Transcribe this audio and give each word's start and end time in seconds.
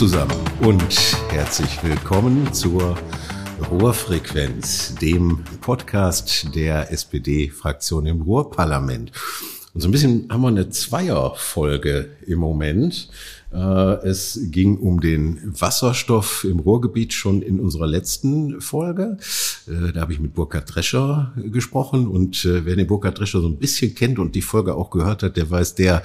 zusammen 0.00 0.32
und 0.62 1.14
herzlich 1.28 1.84
willkommen 1.84 2.54
zur 2.54 2.96
Ruhrfrequenz, 3.70 4.94
dem 4.94 5.44
Podcast 5.60 6.54
der 6.54 6.90
SPD-Fraktion 6.90 8.06
im 8.06 8.22
Ruhrparlament. 8.22 9.12
Und 9.74 9.80
so 9.82 9.88
ein 9.88 9.90
bisschen 9.90 10.26
haben 10.30 10.40
wir 10.40 10.48
eine 10.48 10.70
Zweierfolge 10.70 12.08
im 12.26 12.38
Moment. 12.38 13.10
Äh, 13.52 13.58
es 14.06 14.40
ging 14.44 14.78
um 14.78 15.00
den 15.00 15.38
Wasserstoff 15.60 16.44
im 16.44 16.60
Ruhrgebiet 16.60 17.12
schon 17.12 17.42
in 17.42 17.60
unserer 17.60 17.86
letzten 17.86 18.62
Folge. 18.62 19.18
Äh, 19.68 19.92
da 19.92 20.00
habe 20.00 20.14
ich 20.14 20.18
mit 20.18 20.32
Burkhard 20.32 20.74
Drescher 20.74 21.34
gesprochen. 21.36 22.08
Und 22.08 22.46
äh, 22.46 22.64
wer 22.64 22.74
den 22.74 22.86
Burkhard 22.86 23.18
Drescher 23.18 23.42
so 23.42 23.48
ein 23.48 23.58
bisschen 23.58 23.94
kennt 23.94 24.18
und 24.18 24.34
die 24.34 24.40
Folge 24.40 24.76
auch 24.76 24.88
gehört 24.88 25.22
hat, 25.22 25.36
der 25.36 25.50
weiß, 25.50 25.74
der 25.74 26.02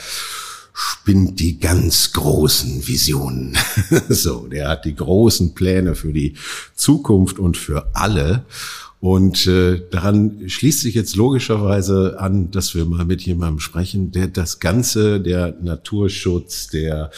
spinnt 0.78 1.40
die 1.40 1.58
ganz 1.58 2.12
großen 2.12 2.86
Visionen. 2.86 3.58
so, 4.10 4.46
der 4.48 4.68
hat 4.68 4.84
die 4.84 4.94
großen 4.94 5.56
Pläne 5.56 5.96
für 5.96 6.12
die 6.12 6.36
Zukunft 6.76 7.40
und 7.40 7.56
für 7.56 7.96
alle. 7.96 8.46
Und 9.00 9.48
äh, 9.48 9.82
daran 9.90 10.50
schließt 10.50 10.82
sich 10.82 10.96
jetzt 10.96 11.16
logischerweise 11.16 12.20
an, 12.20 12.52
dass 12.52 12.76
wir 12.76 12.84
mal 12.86 13.06
mit 13.06 13.22
jemandem 13.22 13.60
sprechen, 13.60 14.12
der 14.12 14.28
das 14.28 14.60
Ganze, 14.60 15.22
der 15.22 15.56
Naturschutz, 15.62 16.68
der 16.68 17.10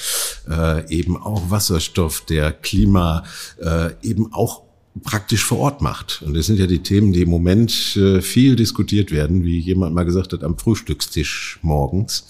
äh, 0.48 0.88
eben 0.94 1.18
auch 1.18 1.50
Wasserstoff, 1.50 2.22
der 2.22 2.52
Klima, 2.52 3.24
äh, 3.60 3.92
eben 4.04 4.34
auch 4.34 4.67
praktisch 5.02 5.44
vor 5.44 5.60
Ort 5.60 5.82
macht. 5.82 6.22
Und 6.22 6.36
das 6.36 6.46
sind 6.46 6.60
ja 6.60 6.68
die 6.68 6.84
Themen, 6.84 7.14
die 7.14 7.22
im 7.22 7.30
Moment 7.30 7.96
äh, 7.96 8.22
viel 8.22 8.56
diskutiert 8.56 9.12
werden, 9.12 9.44
wie 9.44 9.60
jemand 9.60 9.96
mal 9.96 10.04
gesagt 10.04 10.34
hat, 10.34 10.44
am 10.44 10.58
Frühstückstisch 10.58 11.60
morgens. 11.62 12.28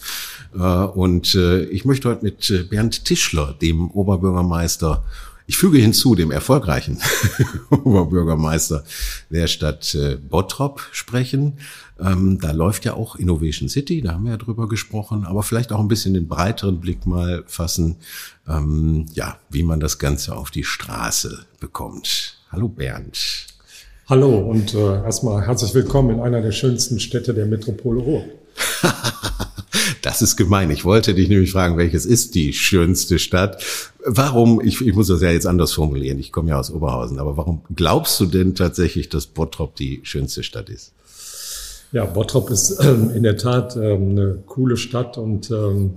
Äh, 0.53 0.59
und 0.59 1.36
äh, 1.36 1.64
ich 1.66 1.86
möchte 1.86 2.09
heute 2.09 2.23
mit 2.23 2.69
Bernd 2.69 3.05
Tischler, 3.05 3.55
dem 3.61 3.89
Oberbürgermeister 3.92 5.03
ich 5.50 5.55
füge 5.55 5.77
hinzu, 5.77 6.14
dem 6.14 6.31
erfolgreichen 6.31 7.00
Oberbürgermeister 7.69 8.83
der 9.30 9.47
Stadt 9.47 9.97
Bottrop 10.30 10.86
sprechen. 10.92 11.53
Ähm, 11.99 12.38
da 12.39 12.52
läuft 12.52 12.86
ja 12.86 12.94
auch 12.94 13.16
Innovation 13.16 13.70
City, 13.70 14.02
da 14.02 14.14
haben 14.14 14.25
wir 14.25 14.31
ja 14.31 14.38
drüber 14.38 14.67
gesprochen, 14.67 15.25
aber 15.25 15.44
vielleicht 15.44 15.72
auch 15.72 15.80
ein 15.80 15.88
bisschen 15.88 16.14
den 16.14 16.27
breiteren 16.27 16.80
Blick 16.80 17.05
mal 17.05 17.44
fassen, 17.47 17.95
ähm, 18.47 19.05
ja, 19.14 19.38
wie 19.49 19.64
man 19.64 19.80
das 19.80 19.97
Ganze 19.97 20.36
auf 20.36 20.52
die 20.52 20.64
Straße 20.64 21.45
bekommt. 21.59 22.36
Hallo 22.50 22.70
Bernd. 22.70 23.48
Hallo 24.08 24.38
und 24.38 24.73
äh, 24.73 25.03
erstmal 25.03 25.45
herzlich 25.45 25.73
willkommen 25.73 26.16
in 26.16 26.22
einer 26.22 26.42
der 26.42 26.54
schönsten 26.54 26.98
Städte 26.98 27.34
der 27.34 27.45
Metropole 27.45 28.00
Ruhr. 28.02 28.23
Das 30.04 30.22
ist 30.22 30.38
gemein. 30.38 30.72
Ich 30.72 30.86
wollte 30.86 31.14
dich 31.14 31.28
nämlich 31.28 31.52
fragen, 31.52 31.76
welches 31.76 32.06
ist 32.06 32.34
die 32.36 32.54
schönste 32.54 33.20
Stadt? 33.20 33.62
Warum, 34.06 34.62
ich, 34.62 34.80
ich 34.80 34.95
muss 34.95 35.08
das 35.08 35.22
ja 35.22 35.31
jetzt 35.31 35.45
anders 35.45 35.73
formulieren, 35.73 36.17
ich 36.17 36.31
komme 36.31 36.50
ja 36.52 36.59
aus 36.59 36.72
Oberhausen, 36.72 37.20
aber 37.20 37.36
warum 37.36 37.62
glaubst 37.76 38.17
du 38.22 38.26
denn 38.26 38.56
tatsächlich, 38.56 39.09
dass 39.09 39.26
Bottrop 39.26 39.76
die 39.76 40.00
schönste 40.04 40.44
Stadt 40.44 40.70
ist? 40.70 40.94
Ja, 41.92 42.06
Bottrop 42.06 42.50
ist 42.50 42.80
ähm, 42.80 43.11
in 43.14 43.23
der 43.23 43.36
Tat 43.36 43.76
ähm, 43.76 44.11
eine 44.11 44.44
coole 44.45 44.78
Stadt 44.78 45.17
und 45.17 45.52
ähm, 45.52 45.95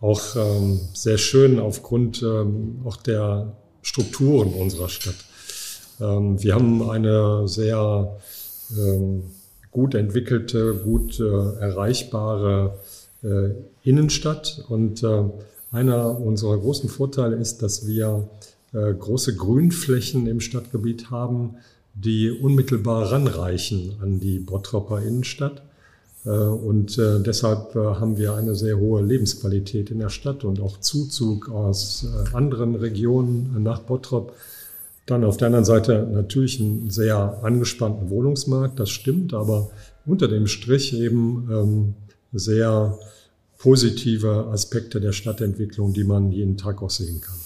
auch 0.00 0.34
ähm, 0.34 0.80
sehr 0.94 1.18
schön 1.18 1.60
aufgrund 1.60 2.22
ähm, 2.22 2.80
auch 2.84 2.96
der 2.96 3.52
Strukturen 3.82 4.52
unserer 4.52 4.88
Stadt. 4.88 5.14
Ähm, 6.00 6.42
wir 6.42 6.54
haben 6.54 6.88
eine 6.88 7.48
sehr 7.48 8.16
gut 9.70 9.94
entwickelte, 9.94 10.74
gut 10.74 11.20
äh, 11.20 11.24
erreichbare 11.60 12.78
äh, 13.22 13.50
Innenstadt. 13.82 14.64
Und 14.68 15.02
äh, 15.02 15.24
einer 15.70 16.18
unserer 16.20 16.58
großen 16.58 16.88
Vorteile 16.88 17.36
ist, 17.36 17.62
dass 17.62 17.86
wir 17.86 18.28
äh, 18.72 18.92
große 18.92 19.36
Grünflächen 19.36 20.26
im 20.26 20.40
Stadtgebiet 20.40 21.10
haben, 21.10 21.56
die 21.94 22.30
unmittelbar 22.30 23.12
ranreichen 23.12 23.96
an 24.02 24.20
die 24.20 24.38
Bottropper 24.38 25.02
Innenstadt. 25.02 25.62
Äh, 26.24 26.30
und 26.30 26.98
äh, 26.98 27.20
deshalb 27.20 27.74
haben 27.74 28.16
wir 28.16 28.34
eine 28.34 28.54
sehr 28.54 28.78
hohe 28.78 29.02
Lebensqualität 29.02 29.90
in 29.90 29.98
der 29.98 30.10
Stadt 30.10 30.44
und 30.44 30.60
auch 30.60 30.80
Zuzug 30.80 31.50
aus 31.50 32.06
anderen 32.32 32.74
Regionen 32.74 33.62
nach 33.62 33.80
Bottrop. 33.80 34.32
Dann 35.08 35.24
auf 35.24 35.38
der 35.38 35.46
anderen 35.46 35.64
Seite 35.64 36.06
natürlich 36.12 36.60
einen 36.60 36.90
sehr 36.90 37.40
angespannten 37.42 38.10
Wohnungsmarkt, 38.10 38.78
das 38.78 38.90
stimmt, 38.90 39.32
aber 39.32 39.70
unter 40.04 40.28
dem 40.28 40.46
Strich 40.46 40.92
eben 40.92 41.48
ähm, 41.50 41.94
sehr 42.32 42.98
positive 43.56 44.48
Aspekte 44.52 45.00
der 45.00 45.12
Stadtentwicklung, 45.12 45.94
die 45.94 46.04
man 46.04 46.30
jeden 46.30 46.58
Tag 46.58 46.82
auch 46.82 46.90
sehen 46.90 47.22
kann 47.22 47.38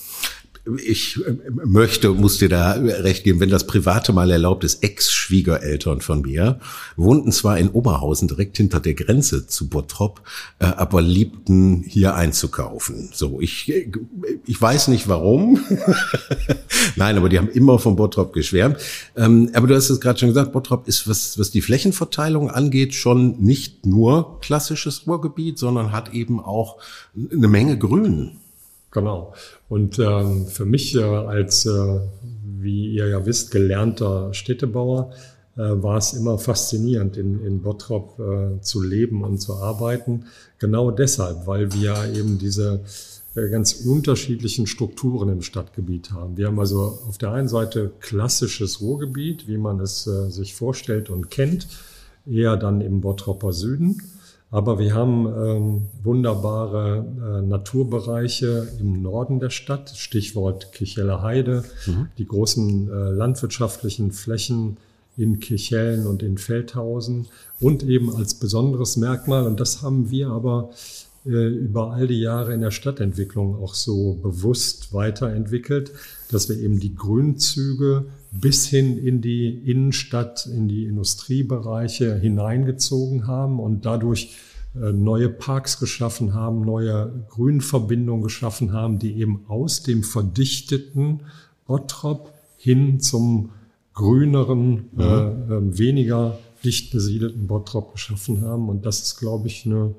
ich 0.85 1.19
äh, 1.27 1.35
möchte, 1.65 2.11
muss 2.11 2.39
dir 2.39 2.49
da 2.49 2.73
recht 2.73 3.25
geben, 3.25 3.41
wenn 3.41 3.51
das 3.51 3.67
Private 3.67 4.13
mal 4.13 4.31
erlaubt 4.31 4.63
ist, 4.63 4.83
Ex-Schwiegereltern 4.85 6.01
von 6.01 6.23
mir 6.23 6.61
wohnten 6.97 7.33
zwar 7.33 7.59
in 7.59 7.69
Oberhausen 7.69 8.29
direkt 8.29 8.57
hinter 8.59 8.79
der 8.79 8.95
Grenze 8.95 9.47
zu 9.47 9.69
Bottrop, 9.69 10.23
äh, 10.61 10.67
aber 10.67 11.03
liebten 11.03 11.83
hier 11.87 12.15
einzukaufen. 12.15 13.11
So, 13.13 13.41
ich, 13.41 13.73
ich 14.47 14.61
weiß 14.61 14.89
nicht 14.89 15.09
warum. 15.09 15.61
Nein, 16.97 17.17
aber 17.17 17.29
die 17.29 17.39
haben 17.39 17.51
immer 17.51 17.81
von 17.81 17.97
Bottrop 17.97 18.33
geschwärmt. 18.33 18.77
Ähm, 19.17 19.51
aber 19.55 19.67
du 19.67 19.75
hast 19.75 19.91
es 19.91 20.01
gerade 20.01 20.21
schon 20.21 20.29
gesagt, 20.29 20.53
Bottrop 20.53 20.87
ist, 20.87 21.09
was, 21.09 21.39
was 21.39 21.51
die 21.51 21.63
Flächenverteilung 21.63 22.51
angeht, 22.51 22.95
schon 22.95 23.41
nicht 23.41 23.85
nur 23.85 24.41
klassisches 24.41 25.07
Ruhrgebiet, 25.09 25.59
sondern 25.59 25.91
hat 25.91 26.15
eben 26.15 26.39
auch 26.39 26.79
eine 27.17 27.49
Menge 27.49 27.77
Grün. 27.79 28.39
Genau. 28.93 29.35
Und 29.69 29.99
ähm, 29.99 30.47
für 30.47 30.67
mich 30.67 30.95
äh, 30.95 31.03
als, 31.03 31.67
äh, 31.67 32.01
wie 32.61 32.93
ihr 32.93 33.09
ja 33.09 33.27
wisst, 33.27 33.51
gelernter 33.51 34.33
Städtebauer, 34.35 35.13
äh, 35.57 35.61
war 35.61 35.97
es 35.97 36.13
immer 36.13 36.39
faszinierend, 36.39 37.17
in, 37.17 37.45
in 37.45 37.63
Bottrop 37.63 38.19
äh, 38.19 38.61
zu 38.61 38.83
leben 38.83 39.25
und 39.25 39.39
zu 39.39 39.55
arbeiten. 39.55 40.27
Genau 40.59 40.91
deshalb, 40.91 41.47
weil 41.47 41.73
wir 41.73 42.13
eben 42.15 42.39
diese 42.39 42.85
äh, 43.35 43.49
ganz 43.49 43.73
unterschiedlichen 43.73 44.67
Strukturen 44.67 45.31
im 45.31 45.43
Stadtgebiet 45.43 46.13
haben. 46.13 46.37
Wir 46.37 46.47
haben 46.47 46.59
also 46.59 46.99
auf 47.09 47.17
der 47.17 47.33
einen 47.33 47.49
Seite 47.49 47.93
klassisches 48.01 48.83
Ruhrgebiet, 48.83 49.49
wie 49.49 49.59
man 49.59 49.81
es 49.81 50.07
äh, 50.07 50.31
sich 50.31 50.55
vorstellt 50.55 51.09
und 51.09 51.31
kennt, 51.31 51.67
eher 52.27 52.57
dann 52.59 52.83
im 52.83 53.01
Bottropper 53.01 53.53
Süden. 53.55 54.03
Aber 54.53 54.79
wir 54.79 54.95
haben 54.95 55.27
ähm, 55.27 55.83
wunderbare 56.03 57.07
äh, 57.39 57.47
Naturbereiche 57.47 58.69
im 58.79 59.01
Norden 59.01 59.41
der 59.41 59.49
Stadt, 59.49 59.89
Stichwort 59.97 60.73
Kircheller 60.73 61.23
Heide, 61.23 61.65
mhm. 61.87 62.09
die 62.19 62.27
großen 62.27 62.89
äh, 62.89 63.11
landwirtschaftlichen 63.13 64.13
Flächen 64.13 64.77
in 65.17 65.41
Kirchhellen 65.41 66.07
und 66.07 66.23
in 66.23 66.37
Feldhausen 66.37 67.29
und 67.61 67.83
eben 67.83 68.15
als 68.15 68.35
besonderes 68.35 68.99
Merkmal, 68.99 69.47
und 69.47 69.59
das 69.59 69.81
haben 69.81 70.11
wir 70.11 70.29
aber 70.29 70.71
äh, 71.25 71.31
über 71.31 71.93
all 71.93 72.07
die 72.07 72.21
Jahre 72.21 72.53
in 72.53 72.61
der 72.61 72.73
Stadtentwicklung 72.73 73.57
auch 73.57 73.75
so 73.75 74.19
bewusst 74.23 74.93
weiterentwickelt, 74.93 75.93
dass 76.31 76.51
wir 76.51 76.59
eben 76.59 76.79
die 76.79 76.95
Grünzüge 76.95 78.05
bis 78.33 78.67
hin 78.67 78.97
in 78.97 79.21
die 79.21 79.49
Innenstadt, 79.49 80.47
in 80.47 80.67
die 80.67 80.87
Industriebereiche 80.87 82.17
hineingezogen 82.17 83.27
haben 83.27 83.61
und 83.61 83.85
dadurch 83.85 84.35
äh, 84.75 84.91
neue 84.91 85.29
Parks 85.29 85.79
geschaffen 85.79 86.33
haben, 86.33 86.63
neue 86.63 87.13
Grünverbindungen 87.29 88.23
geschaffen 88.23 88.73
haben, 88.73 88.99
die 88.99 89.19
eben 89.19 89.45
aus 89.49 89.83
dem 89.83 90.03
verdichteten 90.03 91.21
Bottrop 91.67 92.33
hin 92.57 93.01
zum 93.01 93.51
grüneren, 93.93 94.89
mhm. 94.93 95.01
äh, 95.01 95.05
ähm, 95.05 95.79
weniger 95.79 96.39
dicht 96.65 96.91
besiedelten 96.91 97.47
Bottrop 97.47 97.93
geschaffen 97.93 98.41
haben. 98.41 98.71
Und 98.71 98.87
das 98.87 99.03
ist, 99.03 99.19
glaube 99.19 99.49
ich, 99.49 99.67
eine, 99.67 99.95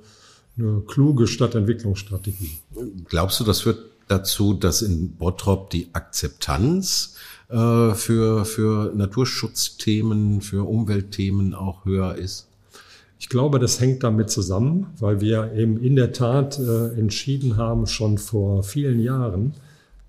eine 0.58 0.82
kluge 0.88 1.28
Stadtentwicklungsstrategie. 1.28 2.58
Glaubst 3.08 3.40
du, 3.40 3.44
das 3.44 3.62
führt 3.62 3.80
dazu, 4.08 4.54
dass 4.56 4.82
in 4.82 5.12
Bottrop 5.16 5.70
die 5.70 5.90
Akzeptanz 5.94 7.16
äh, 7.50 7.94
für, 7.94 8.46
für 8.46 8.94
Naturschutzthemen, 8.96 10.42
für 10.42 10.68
Umweltthemen 10.68 11.54
auch 11.54 11.86
höher 11.86 12.16
ist? 12.16 12.48
Ich 13.20 13.30
glaube, 13.30 13.60
das 13.60 13.80
hängt 13.80 14.04
damit 14.04 14.30
zusammen, 14.30 14.88
weil 15.00 15.22
wir 15.22 15.54
eben 15.54 15.78
in 15.78 15.96
der 15.96 16.12
Tat 16.12 16.60
äh, 16.60 16.90
entschieden 17.00 17.56
haben, 17.56 17.88
schon 17.88 18.18
vor 18.18 18.64
vielen 18.64 19.00
Jahren, 19.00 19.54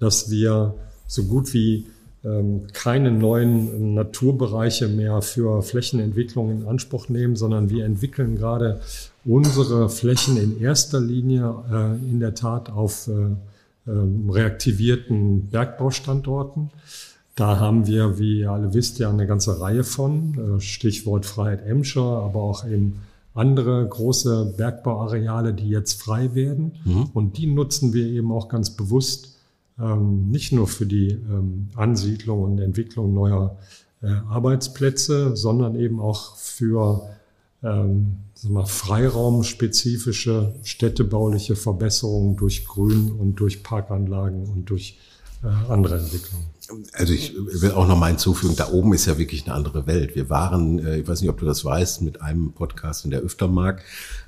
dass 0.01 0.31
wir 0.31 0.75
so 1.07 1.25
gut 1.25 1.55
wie 1.55 1.87
ähm, 2.25 2.67
keine 2.73 3.13
neuen 3.13 3.95
Naturbereiche 3.95 4.89
mehr 4.89 5.23
für 5.23 5.63
Flächenentwicklung 5.63 6.51
in 6.51 6.67
Anspruch 6.67 7.09
nehmen, 7.09 7.37
sondern 7.37 7.71
wir 7.71 7.85
entwickeln 7.85 8.37
gerade 8.37 8.81
unsere 9.25 9.89
Flächen 9.89 10.37
in 10.37 10.61
erster 10.61 11.01
Linie 11.01 11.55
äh, 11.71 12.11
in 12.11 12.21
der 12.21 12.35
Tat 12.35 12.71
auf 12.71 13.09
äh, 13.09 13.13
äh, 13.87 14.31
reaktivierten 14.31 15.51
Bergbaustandorten. 15.51 16.71
Da 17.35 17.59
haben 17.59 17.87
wir, 17.87 18.19
wie 18.19 18.41
ihr 18.41 18.51
alle 18.51 18.75
wisst, 18.75 18.99
ja 18.99 19.11
eine 19.11 19.27
ganze 19.27 19.61
Reihe 19.61 19.85
von, 19.85 20.57
äh, 20.57 20.61
Stichwort 20.61 21.27
Freiheit 21.27 21.67
Emscher, 21.67 22.03
aber 22.03 22.43
auch 22.43 22.67
eben 22.67 23.01
andere 23.35 23.87
große 23.87 24.55
Bergbauareale, 24.57 25.53
die 25.53 25.69
jetzt 25.69 26.01
frei 26.01 26.35
werden. 26.35 26.73
Mhm. 26.85 27.11
Und 27.13 27.37
die 27.37 27.47
nutzen 27.47 27.93
wir 27.93 28.07
eben 28.07 28.31
auch 28.31 28.49
ganz 28.49 28.71
bewusst 28.71 29.35
ähm, 29.79 30.31
nicht 30.31 30.53
nur 30.53 30.69
für 30.69 30.87
die 30.87 31.09
ähm, 31.09 31.69
Ansiedlung 31.75 32.43
und 32.43 32.61
Entwicklung 32.61 33.13
neuer 33.13 33.57
äh, 34.03 34.07
Arbeitsplätze, 34.29 35.37
sondern 35.37 35.75
eben 35.75 35.99
auch 35.99 36.37
für 36.37 37.09
ähm, 37.65 38.19
mal, 38.49 38.67
freiraumspezifische 38.67 40.55
städtebauliche 40.63 41.57
Verbesserungen 41.57 42.37
durch 42.37 42.65
Grün 42.67 43.11
und 43.11 43.41
durch 43.41 43.65
Parkanlagen 43.65 44.47
und 44.47 44.71
durch 44.71 44.99
andere 45.69 45.99
Entwicklungen. 45.99 46.47
Also 46.95 47.13
ich 47.13 47.35
will 47.37 47.73
auch 47.73 47.87
noch 47.87 47.99
mal 47.99 48.07
hinzufügen, 48.07 48.57
da 48.57 48.71
oben 48.71 48.95
ist 48.95 49.05
ja 49.05 49.19
wirklich 49.19 49.45
eine 49.45 49.55
andere 49.55 49.87
Welt. 49.87 50.17
Wir 50.17 50.31
waren, 50.31 50.79
äh, 50.79 50.99
ich 50.99 51.07
weiß 51.07 51.21
nicht, 51.21 51.29
ob 51.29 51.39
du 51.39 51.45
das 51.45 51.65
weißt, 51.65 52.01
mit 52.03 52.23
einem 52.23 52.53
Podcast 52.53 53.05
in 53.05 53.11
der 53.11 53.21
Öftermark 53.21 53.83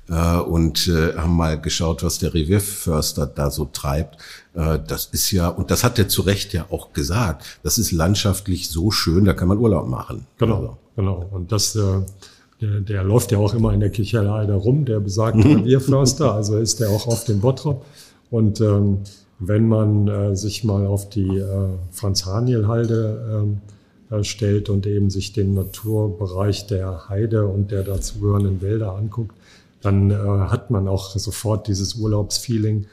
äh, 0.07 0.37
und 0.37 0.87
haben 0.87 1.35
mal 1.35 1.59
geschaut, 1.59 2.03
was 2.03 2.19
der 2.19 2.33
Revierförster 2.33 3.25
da 3.25 3.49
so 3.51 3.65
treibt. 3.65 4.17
Das 4.53 5.09
ist 5.11 5.29
ja, 5.29 5.49
und 5.49 5.69
das 5.69 5.83
hat 5.83 5.99
er 5.99 6.07
zu 6.07 6.23
Recht 6.23 6.51
ja 6.51 6.65
auch 6.71 6.91
gesagt, 6.91 7.59
das 7.61 7.77
ist 7.77 7.91
landschaftlich 7.91 8.69
so 8.69 8.89
schön, 8.89 9.25
da 9.25 9.33
kann 9.33 9.47
man 9.47 9.59
Urlaub 9.59 9.87
machen. 9.87 10.25
Genau, 10.39 10.55
also. 10.55 10.77
genau. 10.95 11.29
Und 11.31 11.51
das, 11.51 11.73
der, 11.73 12.79
der 12.81 13.03
läuft 13.03 13.31
ja 13.31 13.37
auch 13.37 13.53
immer 13.53 13.73
in 13.73 13.79
der 13.81 13.91
Kicherlei 13.91 14.45
da 14.45 14.55
rum, 14.55 14.85
der 14.85 14.99
besagte 14.99 15.47
mhm. 15.47 15.57
Revierförster, 15.57 16.33
also 16.33 16.57
ist 16.57 16.79
der 16.79 16.89
auch 16.89 17.05
auf 17.07 17.25
dem 17.25 17.39
Bottrop. 17.39 17.85
Und 18.31 18.61
ähm, 18.61 18.99
wenn 19.39 19.67
man 19.67 20.07
äh, 20.07 20.35
sich 20.35 20.63
mal 20.63 20.85
auf 20.87 21.09
die 21.09 21.37
äh, 21.37 21.69
Franz-Haniel-Halde 21.91 23.29
ähm, 23.31 23.61
äh, 24.09 24.23
stellt 24.23 24.69
und 24.69 24.87
eben 24.87 25.09
sich 25.09 25.33
den 25.33 25.53
Naturbereich 25.53 26.67
der 26.67 27.09
Heide 27.09 27.47
und 27.47 27.71
der 27.71 27.83
dazugehörenden 27.83 28.61
Wälder 28.61 28.93
anguckt, 28.93 29.35
dann 29.81 30.11
äh, 30.11 30.15
hat 30.15 30.71
man 30.71 30.87
auch 30.87 31.15
sofort 31.15 31.67
dieses 31.67 31.95
Urlaubsfeeling. 31.95 32.85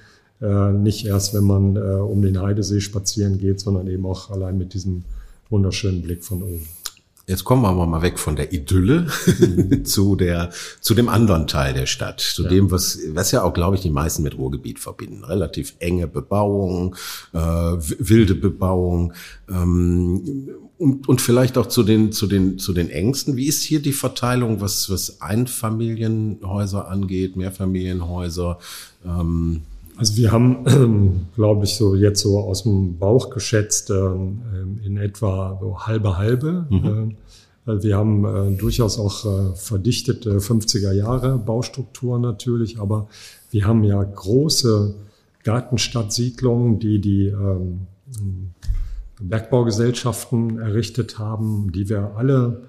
Äh, 0.43 0.73
nicht 0.73 1.07
erst, 1.07 1.33
wenn 1.33 1.45
man 1.45 1.77
äh, 1.77 1.81
um 1.81 2.21
den 2.21 2.41
Heidesee 2.41 2.81
spazieren 2.81 3.39
geht, 3.39 3.61
sondern 3.61 3.87
eben 3.89 4.05
auch 4.05 4.31
allein 4.31 4.59
mit 4.59 4.75
diesem 4.75 5.05
wunderschönen 5.49 6.03
Blick 6.03 6.25
von 6.25 6.43
oben. 6.43 6.67
Jetzt 7.27 7.45
kommen 7.45 7.63
wir 7.63 7.69
aber 7.69 7.87
mal 7.87 8.03
weg 8.03 8.19
von 8.19 8.37
der 8.37 8.53
Idylle 8.53 9.07
mhm. 9.27 9.85
zu 9.87 10.15
der, 10.15 10.51
zu 10.81 10.95
dem 10.95 11.09
anderen 11.09 11.47
Teil 11.47 11.73
der 11.73 11.87
Stadt, 11.87 12.21
zu 12.21 12.43
ja. 12.43 12.51
dem, 12.51 12.71
was, 12.71 12.99
was 13.13 13.31
ja 13.31 13.43
auch, 13.43 13.55
glaube 13.55 13.77
ich, 13.77 13.83
die 13.83 13.91
meisten 13.91 14.23
mit 14.23 14.37
Ruhrgebiet 14.37 14.79
verbinden. 14.79 15.25
Relativ 15.25 15.75
enge 15.79 16.07
Bebauung, 16.07 16.97
äh, 17.33 17.39
wilde 17.39 18.35
Bebauung, 18.35 19.15
ähm, 19.49 20.51
und, 20.77 21.09
und 21.09 21.21
vielleicht 21.21 21.57
auch 21.57 21.67
zu 21.67 21.83
den, 21.83 22.13
zu 22.13 22.27
den, 22.27 22.59
zu 22.59 22.73
den 22.73 22.91
Ängsten. 22.91 23.37
Wie 23.37 23.47
ist 23.47 23.63
hier 23.63 23.81
die 23.81 23.93
Verteilung, 23.93 24.61
was, 24.61 24.91
was 24.91 25.23
Einfamilienhäuser 25.23 26.89
angeht, 26.89 27.37
Mehrfamilienhäuser? 27.37 28.59
Ähm, 29.05 29.63
also 29.97 30.17
wir 30.17 30.33
haben, 30.33 31.27
glaube 31.35 31.65
ich, 31.65 31.77
so 31.77 31.95
jetzt 31.95 32.21
so 32.21 32.39
aus 32.39 32.65
dem 32.65 32.99
Bauch 32.99 33.31
geschätzt 33.31 33.91
ähm, 33.91 34.81
in 34.85 34.97
etwa 34.97 35.59
so 35.61 35.79
halbe 35.81 36.17
halbe. 36.17 36.67
Mhm. 36.69 37.17
Äh, 37.67 37.83
wir 37.83 37.97
haben 37.97 38.25
äh, 38.25 38.57
durchaus 38.57 38.99
auch 38.99 39.25
äh, 39.25 39.55
verdichtete 39.55 40.39
50er 40.39 40.93
Jahre 40.93 41.39
Baustrukturen 41.39 42.23
natürlich, 42.23 42.79
aber 42.79 43.09
wir 43.51 43.67
haben 43.67 43.85
ja 43.85 44.03
große 44.03 44.95
Gartenstadtsiedlungen, 45.43 46.79
die 46.79 47.01
die 47.01 47.27
ähm, 47.27 47.87
Bergbaugesellschaften 49.21 50.59
errichtet 50.59 51.19
haben, 51.19 51.71
die 51.73 51.89
wir 51.89 52.13
alle 52.17 52.63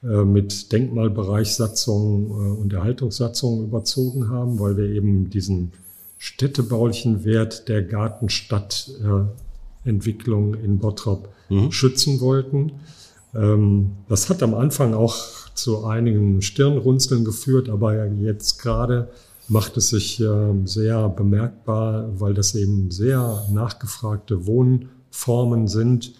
mit 0.00 0.70
Denkmalbereichssatzungen 0.70 2.30
und 2.30 2.72
Erhaltungssatzungen 2.72 3.64
überzogen 3.64 4.28
haben, 4.28 4.60
weil 4.60 4.76
wir 4.76 4.84
eben 4.84 5.28
diesen 5.28 5.72
städtebaulichen 6.18 7.24
Wert 7.24 7.68
der 7.68 7.82
Gartenstadtentwicklung 7.82 10.54
äh, 10.54 10.64
in 10.64 10.78
Bottrop 10.78 11.28
mhm. 11.48 11.72
schützen 11.72 12.20
wollten. 12.20 12.72
Ähm, 13.34 13.92
das 14.08 14.28
hat 14.28 14.42
am 14.42 14.54
Anfang 14.54 14.94
auch 14.94 15.16
zu 15.54 15.84
einigen 15.84 16.42
Stirnrunzeln 16.42 17.24
geführt, 17.24 17.68
aber 17.68 18.06
jetzt 18.06 18.60
gerade 18.60 19.08
macht 19.48 19.76
es 19.76 19.88
sich 19.88 20.20
äh, 20.20 20.54
sehr 20.64 21.08
bemerkbar, 21.08 22.08
weil 22.18 22.34
das 22.34 22.54
eben 22.54 22.90
sehr 22.90 23.46
nachgefragte 23.50 24.46
Wohnformen 24.46 25.68
sind. 25.68 26.12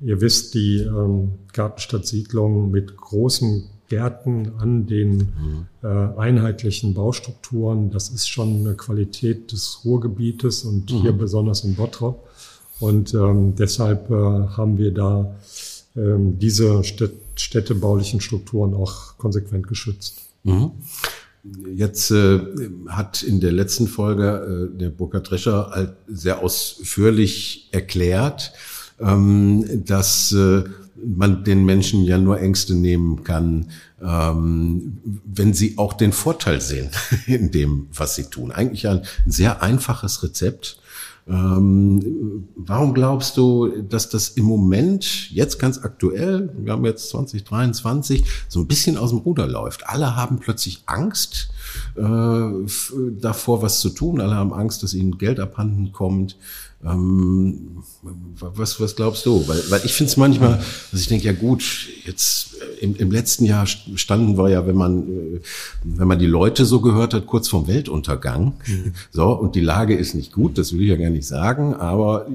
Ihr 0.00 0.20
wisst, 0.20 0.54
die 0.54 0.82
ähm, 0.82 1.32
Gartenstadtsiedlung 1.52 2.70
mit 2.70 2.96
großem 2.96 3.64
Gärten, 3.88 4.52
an 4.58 4.86
den 4.86 5.16
mhm. 5.16 5.66
äh, 5.82 5.86
einheitlichen 6.18 6.94
Baustrukturen. 6.94 7.90
Das 7.90 8.08
ist 8.08 8.28
schon 8.28 8.60
eine 8.60 8.74
Qualität 8.74 9.52
des 9.52 9.80
Ruhrgebietes 9.84 10.64
und 10.64 10.92
mhm. 10.92 11.02
hier 11.02 11.12
besonders 11.12 11.64
in 11.64 11.74
Bottrop. 11.74 12.28
Und 12.80 13.14
ähm, 13.14 13.54
deshalb 13.56 14.10
äh, 14.10 14.14
haben 14.14 14.78
wir 14.78 14.92
da 14.92 15.34
ähm, 15.96 16.38
diese 16.38 16.82
städtebaulichen 16.84 18.20
Strukturen 18.20 18.74
auch 18.74 19.16
konsequent 19.16 19.66
geschützt. 19.66 20.20
Mhm. 20.44 20.72
Jetzt 21.74 22.10
äh, 22.10 22.40
hat 22.88 23.22
in 23.22 23.40
der 23.40 23.52
letzten 23.52 23.86
Folge 23.86 24.70
äh, 24.74 24.78
der 24.78 24.90
Burkhard 24.90 25.30
Drescher 25.30 25.70
halt 25.72 25.94
sehr 26.08 26.42
ausführlich 26.42 27.68
erklärt, 27.72 28.52
ähm, 28.98 29.64
dass 29.84 30.32
äh, 30.32 30.64
man 31.04 31.44
den 31.44 31.64
Menschen 31.64 32.04
ja 32.04 32.18
nur 32.18 32.40
Ängste 32.40 32.74
nehmen 32.74 33.24
kann, 33.24 33.70
ähm, 34.00 34.98
wenn 35.24 35.54
sie 35.54 35.78
auch 35.78 35.92
den 35.92 36.12
Vorteil 36.12 36.60
sehen 36.60 36.90
in 37.26 37.50
dem, 37.50 37.88
was 37.92 38.14
sie 38.14 38.24
tun. 38.24 38.52
Eigentlich 38.52 38.88
ein 38.88 39.02
sehr 39.26 39.62
einfaches 39.62 40.22
Rezept. 40.22 40.78
Ähm, 41.28 42.46
warum 42.54 42.94
glaubst 42.94 43.36
du, 43.36 43.82
dass 43.82 44.08
das 44.08 44.28
im 44.30 44.44
Moment, 44.44 45.30
jetzt 45.30 45.58
ganz 45.58 45.78
aktuell, 45.78 46.52
wir 46.56 46.72
haben 46.72 46.84
jetzt 46.84 47.10
2023, 47.10 48.24
so 48.48 48.60
ein 48.60 48.68
bisschen 48.68 48.96
aus 48.96 49.10
dem 49.10 49.18
Ruder 49.18 49.46
läuft? 49.46 49.88
Alle 49.88 50.14
haben 50.14 50.38
plötzlich 50.38 50.82
Angst 50.86 51.50
äh, 51.96 53.10
davor, 53.20 53.62
was 53.62 53.80
zu 53.80 53.90
tun. 53.90 54.20
Alle 54.20 54.34
haben 54.34 54.52
Angst, 54.52 54.82
dass 54.82 54.94
ihnen 54.94 55.18
Geld 55.18 55.40
abhanden 55.40 55.92
kommt. 55.92 56.36
Ähm, 56.84 57.82
was, 58.38 58.80
was 58.80 58.96
glaubst 58.96 59.24
du? 59.26 59.48
Weil, 59.48 59.62
weil 59.70 59.80
ich 59.84 59.94
finde 59.94 60.10
es 60.10 60.16
manchmal, 60.16 60.60
dass 60.92 61.00
ich 61.00 61.08
denke, 61.08 61.26
ja 61.26 61.32
gut, 61.32 61.88
jetzt 62.04 62.56
äh, 62.60 62.84
im, 62.84 62.96
im 62.96 63.10
letzten 63.10 63.44
Jahr 63.44 63.66
standen 63.66 64.36
wir 64.36 64.50
ja, 64.50 64.66
wenn 64.66 64.76
man, 64.76 65.02
äh, 65.02 65.40
wenn 65.84 66.06
man 66.06 66.18
die 66.18 66.26
Leute 66.26 66.64
so 66.64 66.80
gehört 66.80 67.14
hat, 67.14 67.26
kurz 67.26 67.48
vorm 67.48 67.66
Weltuntergang. 67.66 68.54
Mhm. 68.66 68.92
So, 69.10 69.32
und 69.32 69.54
die 69.54 69.60
Lage 69.60 69.96
ist 69.96 70.14
nicht 70.14 70.32
gut, 70.32 70.58
das 70.58 70.72
will 70.72 70.82
ich 70.82 70.88
ja 70.88 70.96
gar 70.96 71.10
nicht 71.10 71.26
sagen, 71.26 71.74
aber 71.74 72.26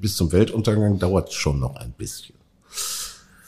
bis 0.00 0.16
zum 0.16 0.32
Weltuntergang 0.32 0.98
dauert 0.98 1.28
es 1.28 1.34
schon 1.34 1.60
noch 1.60 1.76
ein 1.76 1.92
bisschen. 1.92 2.34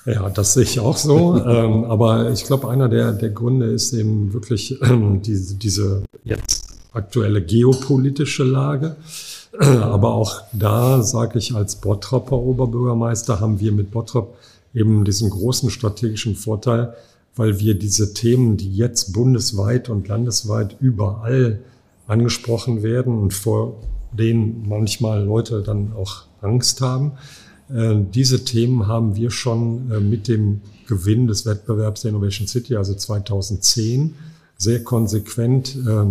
Ja, 0.07 0.29
das 0.29 0.55
sehe 0.55 0.65
ich 0.65 0.81
auch 0.81 0.97
so. 0.97 1.37
ähm, 1.47 1.85
aber 1.85 2.31
ich 2.31 2.45
glaube, 2.45 2.69
einer 2.69 2.89
der, 2.89 3.13
der 3.13 3.31
Gründe 3.31 3.67
ist 3.67 3.93
eben 3.93 4.33
wirklich 4.33 4.81
ähm, 4.83 5.23
diese, 5.23 5.55
diese 5.57 6.03
jetzt 6.25 6.65
aktuelle 6.93 7.43
geopolitische 7.43 8.45
Lage. 8.45 8.97
Aber 9.61 10.15
auch 10.15 10.43
da 10.53 11.03
sage 11.03 11.39
ich 11.39 11.55
als 11.55 11.77
Bottropper 11.77 12.37
Oberbürgermeister 12.37 13.41
haben 13.41 13.61
wir 13.61 13.73
mit 13.73 13.91
Bottrop 13.91 14.37
eben 14.75 15.05
diesen 15.05 15.31
großen 15.31 15.71
strategischen 15.71 16.35
Vorteil, 16.35 16.95
weil 17.37 17.61
wir 17.61 17.75
diese 17.79 18.15
Themen, 18.15 18.57
die 18.57 18.75
jetzt 18.75 19.13
bundesweit 19.13 19.89
und 19.89 20.09
landesweit 20.09 20.77
überall 20.81 21.61
angesprochen 22.07 22.83
werden 22.83 23.19
und 23.19 23.33
vor 23.33 23.77
denen 24.13 24.69
manchmal 24.69 25.25
Leute 25.25 25.63
dann 25.63 25.93
auch 25.97 26.25
Angst 26.41 26.81
haben, 26.81 27.13
diese 27.69 28.45
Themen 28.45 28.87
haben 28.87 29.17
wir 29.17 29.31
schon 29.31 29.91
äh, 29.91 30.01
mit 30.01 30.29
dem 30.29 30.61
Gewinn 30.87 31.27
des 31.27 31.47
Wettbewerbs 31.47 32.03
der 32.03 32.11
Innovation 32.11 32.47
City, 32.47 32.77
also 32.77 32.95
2010, 32.95 34.15
sehr 34.59 34.85
konsequent 34.85 35.77
äh, 35.87 36.05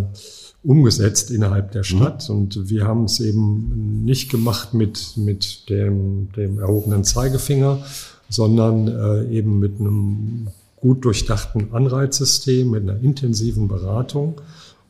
umgesetzt 0.64 1.30
innerhalb 1.30 1.72
der 1.72 1.84
Stadt. 1.84 2.28
Mhm. 2.28 2.36
Und 2.36 2.70
wir 2.70 2.86
haben 2.86 3.06
es 3.06 3.20
eben 3.20 4.04
nicht 4.04 4.32
gemacht 4.32 4.74
mit, 4.74 5.16
mit 5.16 5.70
dem, 5.70 6.32
dem 6.36 6.60
erhobenen 6.60 7.04
Zeigefinger, 7.04 7.86
sondern 8.30 8.88
äh, 8.88 9.30
eben 9.30 9.60
mit 9.60 9.80
einem 9.80 10.48
gut 10.78 11.06
durchdachten 11.06 11.72
Anreizsystem, 11.72 12.72
mit 12.72 12.84
einer 12.84 13.00
intensiven 13.00 13.68
Beratung. 13.68 14.42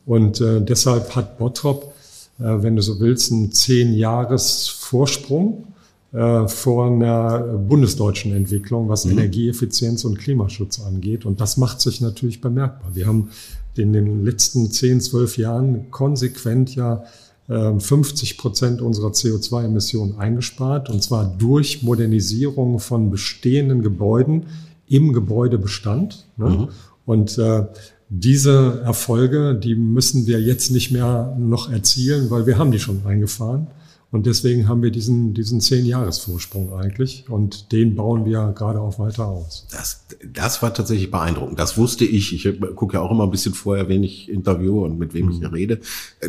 Und 0.06 0.40
äh, 0.40 0.62
deshalb 0.62 1.16
hat 1.16 1.38
Bottrop, 1.38 1.94
wenn 2.40 2.76
du 2.76 2.82
so 2.82 3.00
willst, 3.00 3.32
einen 3.32 3.52
zehn 3.52 3.94
Jahres 3.94 4.68
Vorsprung 4.68 5.68
äh, 6.14 6.48
vor 6.48 6.86
einer 6.88 7.40
bundesdeutschen 7.40 8.36
Entwicklung, 8.36 8.88
was 8.88 9.06
mhm. 9.06 9.14
Energieeffizienz 9.14 10.06
und 10.06 10.20
Klimaschutz 10.20 10.80
angeht. 10.80 11.26
Und 11.26 11.42
das 11.42 11.58
macht 11.58 11.82
sich 11.82 12.02
natürlich 12.02 12.40
bemerkbar. 12.40 12.92
Wir 12.94 13.08
haben 13.08 13.30
in 13.76 13.94
den 13.94 14.24
letzten 14.24 14.70
10, 14.70 15.02
12 15.02 15.38
Jahren 15.38 15.92
konsequent 15.92 16.76
ja 16.76 17.04
50 17.48 18.32
ähm, 18.32 18.38
Prozent 18.38 18.82
unserer 18.82 19.10
CO2-Emissionen 19.10 20.18
eingespart, 20.18 20.90
und 20.90 21.04
zwar 21.04 21.26
durch 21.26 21.84
Modernisierung 21.84 22.80
von 22.80 23.10
bestehenden 23.10 23.82
Gebäuden 23.82 24.46
im 24.88 25.14
Gebäudebestand. 25.14 26.28
Ne? 26.38 26.50
Mhm. 26.50 26.68
Und 27.06 27.38
äh, 27.38 27.66
diese 28.10 28.82
Erfolge, 28.86 29.56
die 29.56 29.76
müssen 29.76 30.28
wir 30.28 30.40
jetzt 30.40 30.70
nicht 30.70 30.92
mehr 30.92 31.36
noch 31.40 31.72
erzielen, 31.72 32.30
weil 32.30 32.46
wir 32.46 32.58
haben 32.58 32.72
die 32.72 32.80
schon 32.80 33.06
eingefahren. 33.06 33.68
Und 34.14 34.28
deswegen 34.28 34.70
haben 34.70 34.84
wir 34.84 34.92
diesen, 34.92 35.34
diesen 35.34 35.60
zehn 35.60 35.88
Jahresvorsprung 35.88 36.72
eigentlich. 36.74 37.26
Und 37.30 37.72
den 37.72 37.96
bauen 37.96 38.26
wir 38.26 38.54
gerade 38.56 38.80
auch 38.80 39.00
weiter 39.00 39.26
aus. 39.26 39.66
Das, 39.72 40.06
das 40.32 40.62
war 40.62 40.72
tatsächlich 40.72 41.10
beeindruckend. 41.10 41.58
Das 41.58 41.80
wusste 41.80 42.06
ich. 42.06 42.32
Ich 42.32 42.48
gucke 42.76 42.98
ja 42.98 43.02
auch 43.02 43.10
immer 43.10 43.24
ein 43.24 43.32
bisschen 43.32 43.56
vorher, 43.56 43.90
wen 43.90 44.04
ich 44.04 44.30
interviewe 44.30 44.82
und 44.82 45.00
mit 45.00 45.16
wem 45.16 45.26
mhm. 45.26 45.32
ich 45.32 45.52
rede. 45.52 45.80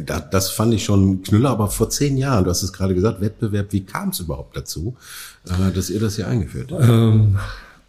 Das, 0.02 0.30
das 0.30 0.48
fand 0.48 0.72
ich 0.72 0.82
schon 0.82 1.22
Knüller. 1.24 1.50
Aber 1.50 1.68
vor 1.68 1.90
zehn 1.90 2.16
Jahren, 2.16 2.44
du 2.44 2.50
hast 2.50 2.62
es 2.62 2.72
gerade 2.72 2.94
gesagt, 2.94 3.20
Wettbewerb, 3.20 3.66
wie 3.72 3.82
kam 3.82 4.08
es 4.08 4.20
überhaupt 4.20 4.56
dazu, 4.56 4.96
äh, 5.46 5.70
dass 5.70 5.90
ihr 5.90 6.00
das 6.00 6.16
hier 6.16 6.26
eingeführt 6.26 6.72
habt? 6.72 6.88
Ähm, 6.88 7.36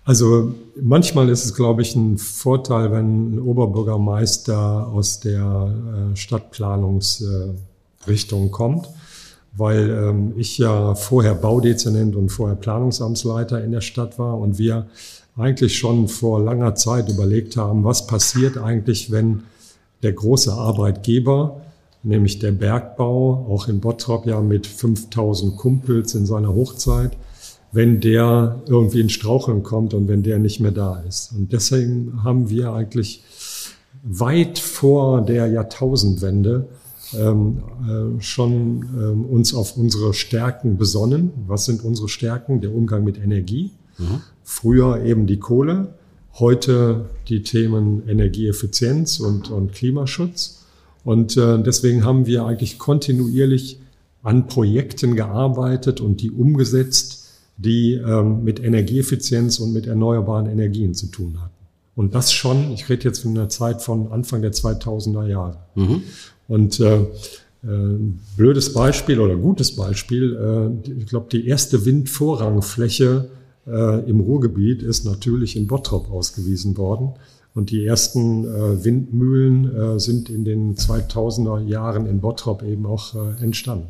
also 0.04 0.54
manchmal 0.75 1.30
ist 1.30 1.46
es, 1.46 1.54
glaube 1.54 1.84
ich, 1.84 1.96
ein 1.96 2.18
Vorteil, 2.18 2.92
wenn 2.92 3.36
ein 3.36 3.40
Oberbürgermeister 3.40 4.88
aus 4.88 5.22
der 5.22 5.74
äh, 6.12 6.18
Stadtplanungsrichtung 6.18 8.52
kommt 8.52 8.90
weil 9.58 9.90
ähm, 9.90 10.34
ich 10.38 10.58
ja 10.58 10.96
vorher 10.96 11.36
Baudezernent 11.36 12.16
und 12.16 12.30
vorher 12.30 12.56
Planungsamtsleiter 12.56 13.64
in 13.64 13.72
der 13.72 13.82
Stadt 13.82 14.20
war 14.20 14.38
und 14.38 14.58
wir 14.58 14.88
eigentlich 15.38 15.78
schon 15.78 16.08
vor 16.08 16.42
langer 16.42 16.76
Zeit 16.76 17.10
überlegt 17.10 17.58
haben, 17.58 17.84
was 17.84 18.08
passiert 18.08 18.58
eigentlich, 18.58 19.12
wenn 19.12 19.44
der 20.04 20.14
große 20.14 20.54
Arbeitgeber, 20.54 21.62
nämlich 22.04 22.40
der 22.40 22.52
Bergbau, 22.52 23.48
auch 23.50 23.68
in 23.68 23.80
Bottrop 23.80 24.26
ja 24.26 24.40
mit 24.42 24.68
5000 24.68 25.58
Kumpels 25.58 26.16
in 26.16 26.26
seiner 26.26 26.54
Hochzeit, 26.54 27.18
wenn 27.72 28.00
der 28.00 28.62
irgendwie 28.68 29.02
in 29.02 29.10
Straucheln 29.10 29.64
kommt 29.64 29.94
und 29.94 30.08
wenn 30.08 30.24
der 30.24 30.40
nicht 30.40 30.60
mehr 30.60 30.72
da 30.72 31.02
ist. 31.08 31.34
Und 31.34 31.52
deswegen 31.52 32.24
haben 32.24 32.50
wir 32.50 32.72
eigentlich 32.74 33.24
weit 34.04 34.60
vor 34.60 35.22
der 35.22 35.48
Jahrtausendwende 35.48 36.68
ähm, 37.14 37.62
äh, 37.88 38.22
schon 38.22 38.86
ähm, 38.98 39.26
uns 39.26 39.54
auf 39.54 39.78
unsere 39.78 40.14
Stärken 40.14 40.78
besonnen. 40.78 41.32
Was 41.48 41.66
sind 41.66 41.84
unsere 41.84 42.10
Stärken? 42.10 42.62
Der 42.62 42.74
Umgang 42.74 43.04
mit 43.04 43.18
Energie. 43.18 43.72
Mhm. 43.98 44.22
Früher 44.44 45.04
eben 45.04 45.28
die 45.28 45.40
Kohle, 45.40 45.96
heute 46.34 47.06
die 47.28 47.44
Themen 47.44 48.08
Energieeffizienz 48.08 49.20
und, 49.20 49.52
und 49.52 49.74
Klimaschutz. 49.74 50.66
Und 51.04 51.38
äh, 51.38 51.62
deswegen 51.62 52.04
haben 52.04 52.26
wir 52.26 52.46
eigentlich 52.46 52.80
kontinuierlich 52.80 53.80
an 54.24 54.48
Projekten 54.48 55.16
gearbeitet 55.16 56.02
und 56.02 56.22
die 56.22 56.32
umgesetzt, 56.32 57.26
die 57.58 57.94
ähm, 57.94 58.44
mit 58.44 58.60
Energieeffizienz 58.60 59.60
und 59.60 59.72
mit 59.72 59.86
erneuerbaren 59.86 60.48
Energien 60.48 60.94
zu 60.94 61.08
tun 61.08 61.42
hatten. 61.42 61.54
Und 61.96 62.14
das 62.14 62.34
schon, 62.34 62.72
ich 62.72 62.90
rede 62.90 63.06
jetzt 63.06 63.20
von 63.20 63.32
einer 63.32 63.48
Zeit 63.48 63.82
von 63.82 64.12
Anfang 64.12 64.42
der 64.42 64.52
2000er 64.52 65.28
Jahre. 65.28 65.58
Mhm. 65.76 66.04
Und 66.48 66.80
äh, 66.80 66.98
äh, 66.98 67.08
blödes 68.38 68.74
Beispiel 68.74 69.20
oder 69.20 69.36
gutes 69.36 69.75
Beispiel, 69.75 70.36
äh, 70.36 70.92
ich 70.92 71.08
glaube, 71.08 71.28
die 71.32 71.48
erste 71.48 71.86
Windvorrangfläche 71.86 73.30
äh, 73.68 74.10
im 74.10 74.20
Ruhrgebiet 74.20 74.84
ist 74.84 75.06
natürlich 75.06 75.56
in 75.56 75.68
Bottrop 75.68 76.12
ausgewiesen 76.12 76.78
worden. 76.78 77.14
Und 77.56 77.72
die 77.72 77.86
ersten 77.86 78.44
äh, 78.44 78.84
Windmühlen 78.84 79.75
äh, 79.75 80.00
sind 80.00 80.30
in 80.30 80.44
den 80.44 80.75
2000er 80.75 81.66
Jahren 81.66 82.06
in 82.06 82.20
Bottrop 82.20 82.64
eben 82.64 82.86
auch 82.86 83.16
entstanden. 83.40 83.90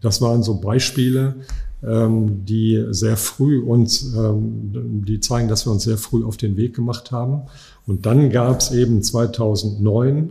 Das 0.00 0.20
waren 0.20 0.42
so 0.42 0.60
Beispiele, 0.60 1.36
ähm, 1.82 2.44
die 2.44 2.86
sehr 2.90 3.16
früh 3.16 3.60
uns, 3.60 4.14
ähm, 4.14 5.04
die 5.06 5.20
zeigen, 5.20 5.48
dass 5.48 5.66
wir 5.66 5.72
uns 5.72 5.84
sehr 5.84 5.98
früh 5.98 6.24
auf 6.24 6.36
den 6.36 6.56
Weg 6.56 6.74
gemacht 6.74 7.12
haben. 7.12 7.42
Und 7.86 8.06
dann 8.06 8.30
gab 8.30 8.60
es 8.60 8.72
eben 8.72 9.02
2009 9.02 10.30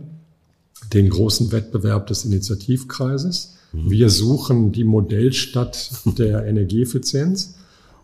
den 0.92 1.10
großen 1.10 1.52
Wettbewerb 1.52 2.06
des 2.06 2.24
Initiativkreises. 2.24 3.58
Wir 3.72 4.10
suchen 4.10 4.72
die 4.72 4.84
Modellstadt 4.84 5.90
der 6.04 6.46
Energieeffizienz. 6.46 7.54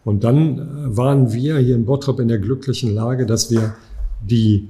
Und 0.04 0.24
dann 0.24 0.58
äh, 0.58 0.96
waren 0.96 1.32
wir 1.32 1.58
hier 1.58 1.74
in 1.74 1.86
Bottrop 1.86 2.20
in 2.20 2.28
der 2.28 2.38
glücklichen 2.38 2.94
Lage, 2.94 3.24
dass 3.24 3.50
wir 3.50 3.74
die, 4.22 4.68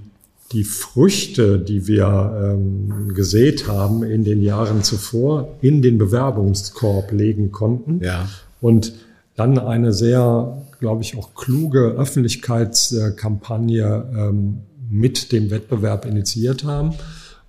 die 0.53 0.63
Früchte, 0.63 1.59
die 1.59 1.89
wir 1.89 2.41
ähm, 2.41 3.13
gesät 3.15 3.67
haben 3.67 4.05
in 4.05 4.23
den 4.23 4.41
Jahren 4.43 4.85
zuvor, 4.85 5.57
in 5.61 5.83
den 5.83 5.99
Bewerbungskorb 5.99 7.11
legen 7.11 7.51
konnten. 7.51 8.01
Ja. 8.03 8.29
Und 8.61 8.95
dann 9.35 9.59
eine 9.59 9.93
sehr, 9.93 10.63
glaube 10.79 11.03
ich, 11.03 11.19
auch 11.19 11.35
kluge 11.35 11.97
Öffentlichkeitskampagne 11.99 14.05
ähm, 14.17 14.59
mit 14.89 15.33
dem 15.33 15.51
Wettbewerb 15.51 16.07
initiiert 16.07 16.63
haben 16.63 16.95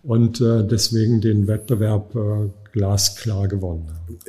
und 0.06 0.40
äh, 0.40 0.66
deswegen 0.66 1.22
den 1.22 1.48
Wettbewerb 1.48 2.16
äh, 2.16 2.50
glasklar 2.72 3.48
gewonnen 3.48 3.88
haben. 3.90 4.20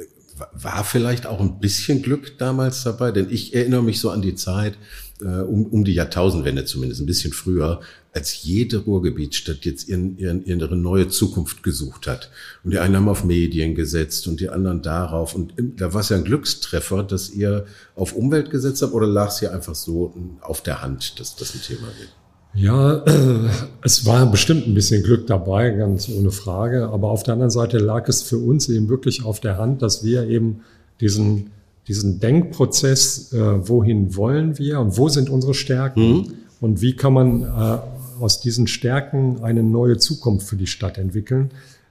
War 0.53 0.85
vielleicht 0.85 1.27
auch 1.27 1.41
ein 1.41 1.61
bisschen 1.61 2.03
Glück 2.03 2.39
damals 2.39 2.83
dabei, 2.85 3.11
denn 3.11 3.29
ich 3.31 3.55
erinnere 3.55 3.83
mich 3.83 4.01
so 4.01 4.11
an 4.11 4.21
die 4.21 4.35
Zeit, 4.35 4.75
äh, 5.21 5.27
um, 5.27 5.65
um 5.67 5.85
die 5.85 5.95
Jahrtausendwende 5.95 6.65
zumindest, 6.67 7.01
ein 7.01 7.07
bisschen 7.07 7.33
früher, 7.33 7.81
als 8.13 8.43
jede 8.43 8.79
Ruhrgebietsstadt 8.79 9.65
jetzt 9.65 9.89
ihren, 9.89 10.17
ihren, 10.19 10.45
ihre 10.45 10.77
neue 10.77 11.09
Zukunft 11.09 11.63
gesucht 11.63 12.07
hat. 12.07 12.31
Und 12.65 12.73
die 12.73 12.79
einen 12.79 12.97
haben 12.97 13.09
auf 13.09 13.25
Medien 13.25 13.75
gesetzt 13.75 14.27
und 14.29 14.41
die 14.41 14.49
anderen 14.49 14.83
darauf. 14.83 15.35
Und 15.35 15.55
da 15.59 15.93
war 15.93 16.01
es 16.01 16.09
ja 16.11 16.17
ein 16.17 16.25
Glückstreffer, 16.25 17.03
dass 17.03 17.31
ihr 17.31 17.67
auf 17.95 18.15
Umwelt 18.15 18.51
gesetzt 18.51 18.83
habt 18.83 18.95
oder 18.95 19.07
lag 19.07 19.29
es 19.29 19.41
hier 19.41 19.53
einfach 19.53 19.75
so 19.75 20.15
auf 20.41 20.63
der 20.63 20.83
Hand, 20.83 21.21
dass 21.21 21.37
das 21.37 21.55
ein 21.55 21.63
Thema 21.63 21.89
wird? 21.99 22.11
Ja, 22.57 23.05
es 23.83 24.07
war 24.07 24.31
bestimmt 24.31 24.67
ein 24.67 24.75
bisschen 24.75 25.03
Glück 25.03 25.27
dabei, 25.27 25.71
ganz 25.71 26.09
ohne 26.09 26.31
Frage. 26.31 26.89
Aber 26.89 27.11
auf 27.11 27.23
der 27.23 27.35
anderen 27.35 27.51
Seite 27.51 27.79
lag 27.79 28.09
es 28.09 28.23
für 28.23 28.39
uns 28.39 28.69
eben 28.69 28.89
wirklich 28.89 29.25
auf 29.25 29.41
der 29.41 29.59
Hand, 29.59 29.83
dass 29.83 30.03
wir 30.03 30.29
eben 30.29 30.63
diesen, 31.01 31.51
diesen 31.87 32.19
Denkprozess, 32.19 33.33
äh, 33.33 33.69
wohin 33.69 34.17
wollen 34.17 34.59
wir 34.59 34.81
und 34.81 34.97
wo 34.97 35.09
sind 35.09 35.29
unsere 35.29 35.55
Stärken 35.55 36.09
mhm. 36.09 36.33
und 36.61 36.81
wie 36.81 36.97
kann 36.97 37.13
man 37.13 37.43
äh, 37.43 37.79
aus 38.21 38.41
diesen 38.41 38.67
Stärken 38.67 39.43
eine 39.43 39.63
neue 39.63 39.99
Zukunft 39.99 40.49
für 40.49 40.57
die 40.57 40.67
Stadt 40.67 40.97
entwickeln. 40.97 41.51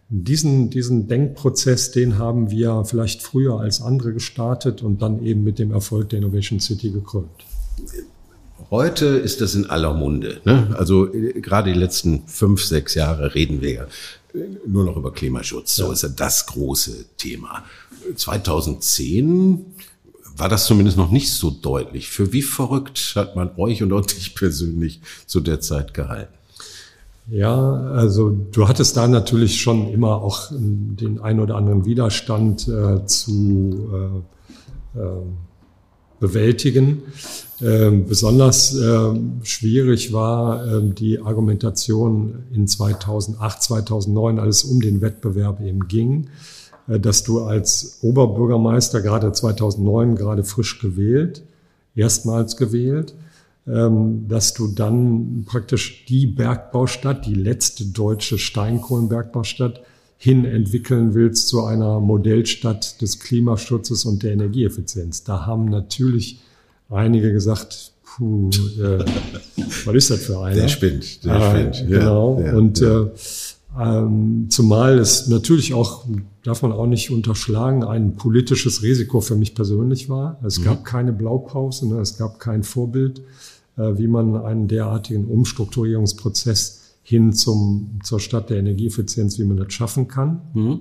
Diesen, 0.09 0.69
diesen 0.69 1.07
Denkprozess, 1.07 1.91
den 1.91 2.17
haben 2.17 2.49
wir 2.49 2.83
vielleicht 2.85 3.21
früher 3.21 3.59
als 3.59 3.81
andere 3.81 4.13
gestartet 4.13 4.81
und 4.81 5.01
dann 5.01 5.23
eben 5.23 5.43
mit 5.43 5.59
dem 5.59 5.71
Erfolg 5.71 6.09
der 6.09 6.19
Innovation 6.19 6.59
City 6.59 6.89
gekrönt. 6.89 7.45
Heute 8.71 9.05
ist 9.05 9.41
das 9.41 9.55
in 9.55 9.69
aller 9.69 9.93
Munde. 9.93 10.41
Ne? 10.43 10.75
Also 10.77 11.13
äh, 11.13 11.39
gerade 11.41 11.71
die 11.71 11.79
letzten 11.79 12.27
fünf, 12.27 12.63
sechs 12.63 12.95
Jahre 12.95 13.35
reden 13.35 13.61
wir 13.61 13.87
äh, 14.33 14.37
nur 14.65 14.83
noch 14.83 14.97
über 14.97 15.13
Klimaschutz. 15.13 15.75
So 15.75 15.87
ja. 15.87 15.93
ist 15.93 16.03
ja 16.03 16.09
das 16.09 16.45
große 16.47 17.05
Thema. 17.17 17.63
2010 18.15 19.65
war 20.37 20.49
das 20.49 20.65
zumindest 20.65 20.97
noch 20.97 21.11
nicht 21.11 21.31
so 21.31 21.49
deutlich. 21.49 22.09
Für 22.09 22.33
wie 22.33 22.41
verrückt 22.41 23.13
hat 23.15 23.35
man 23.35 23.51
euch 23.57 23.81
und 23.83 23.93
auch 23.93 24.05
dich 24.05 24.35
persönlich 24.35 25.01
zu 25.25 25.39
der 25.39 25.61
Zeit 25.61 25.93
gehalten? 25.93 26.33
Ja, 27.27 27.73
also 27.91 28.29
du 28.29 28.67
hattest 28.67 28.97
da 28.97 29.07
natürlich 29.07 29.59
schon 29.59 29.91
immer 29.91 30.21
auch 30.21 30.51
den 30.51 31.19
ein 31.21 31.39
oder 31.39 31.55
anderen 31.55 31.85
Widerstand 31.85 32.67
äh, 32.67 33.03
zu 33.05 34.23
äh, 34.95 34.99
äh, 34.99 35.21
bewältigen. 36.19 37.03
Ähm, 37.61 38.05
besonders 38.07 38.73
ähm, 38.73 39.39
schwierig 39.43 40.11
war 40.11 40.65
ähm, 40.65 40.95
die 40.95 41.19
Argumentation 41.19 42.43
in 42.53 42.67
2008, 42.67 43.63
2009, 43.63 44.39
als 44.39 44.63
es 44.63 44.69
um 44.69 44.81
den 44.81 45.01
Wettbewerb 45.01 45.61
eben 45.61 45.87
ging, 45.87 46.27
äh, 46.87 46.99
dass 46.99 47.23
du 47.23 47.41
als 47.43 47.99
Oberbürgermeister 48.01 49.01
gerade 49.01 49.31
2009 49.31 50.15
gerade 50.15 50.43
frisch 50.43 50.79
gewählt, 50.79 51.43
erstmals 51.95 52.57
gewählt, 52.57 53.13
ähm, 53.67 54.27
dass 54.27 54.53
du 54.53 54.67
dann 54.67 55.45
praktisch 55.47 56.05
die 56.05 56.27
Bergbaustadt, 56.27 57.25
die 57.25 57.35
letzte 57.35 57.85
deutsche 57.85 58.37
Steinkohlenbergbaustadt, 58.37 59.81
hin 60.17 60.45
entwickeln 60.45 61.13
willst 61.13 61.47
zu 61.47 61.63
einer 61.65 61.99
Modellstadt 61.99 63.01
des 63.01 63.19
Klimaschutzes 63.19 64.05
und 64.05 64.23
der 64.23 64.33
Energieeffizienz. 64.33 65.23
Da 65.23 65.45
haben 65.45 65.65
natürlich 65.65 66.39
einige 66.89 67.31
gesagt, 67.31 67.91
puh, 68.03 68.49
äh, 68.79 69.03
was 69.85 69.95
ist 69.95 70.11
das 70.11 70.23
für 70.25 70.39
einer? 70.39 70.55
Der 70.55 70.67
spinnt, 70.67 71.23
der 71.23 71.35
äh, 71.35 71.49
spinnt. 71.49 71.89
Genau. 71.89 72.41
Ja, 72.41 72.55
und 72.55 72.79
ja. 72.79 73.01
Äh, 73.01 73.09
ähm, 73.77 74.47
zumal 74.49 74.99
es 74.99 75.27
natürlich 75.27 75.73
auch, 75.73 76.05
darf 76.43 76.61
man 76.61 76.71
auch 76.71 76.87
nicht 76.87 77.11
unterschlagen, 77.11 77.83
ein 77.83 78.15
politisches 78.15 78.83
Risiko 78.83 79.19
für 79.19 79.35
mich 79.35 79.53
persönlich 79.53 80.09
war. 80.09 80.39
Es 80.45 80.59
mhm. 80.59 80.63
gab 80.63 80.85
keine 80.85 81.11
Blaupause, 81.11 81.87
ne, 81.87 81.99
es 81.99 82.17
gab 82.17 82.39
kein 82.39 82.63
Vorbild, 82.63 83.21
äh, 83.77 83.97
wie 83.97 84.07
man 84.07 84.37
einen 84.37 84.69
derartigen 84.69 85.25
Umstrukturierungsprozess 85.25 86.84
hin 87.07 87.33
zum, 87.33 87.99
zur 88.03 88.19
Stadt 88.19 88.49
der 88.49 88.57
Energieeffizienz, 88.57 89.37
wie 89.37 89.43
man 89.43 89.57
das 89.57 89.71
schaffen 89.71 90.07
kann. 90.07 90.41
Mhm. 90.55 90.79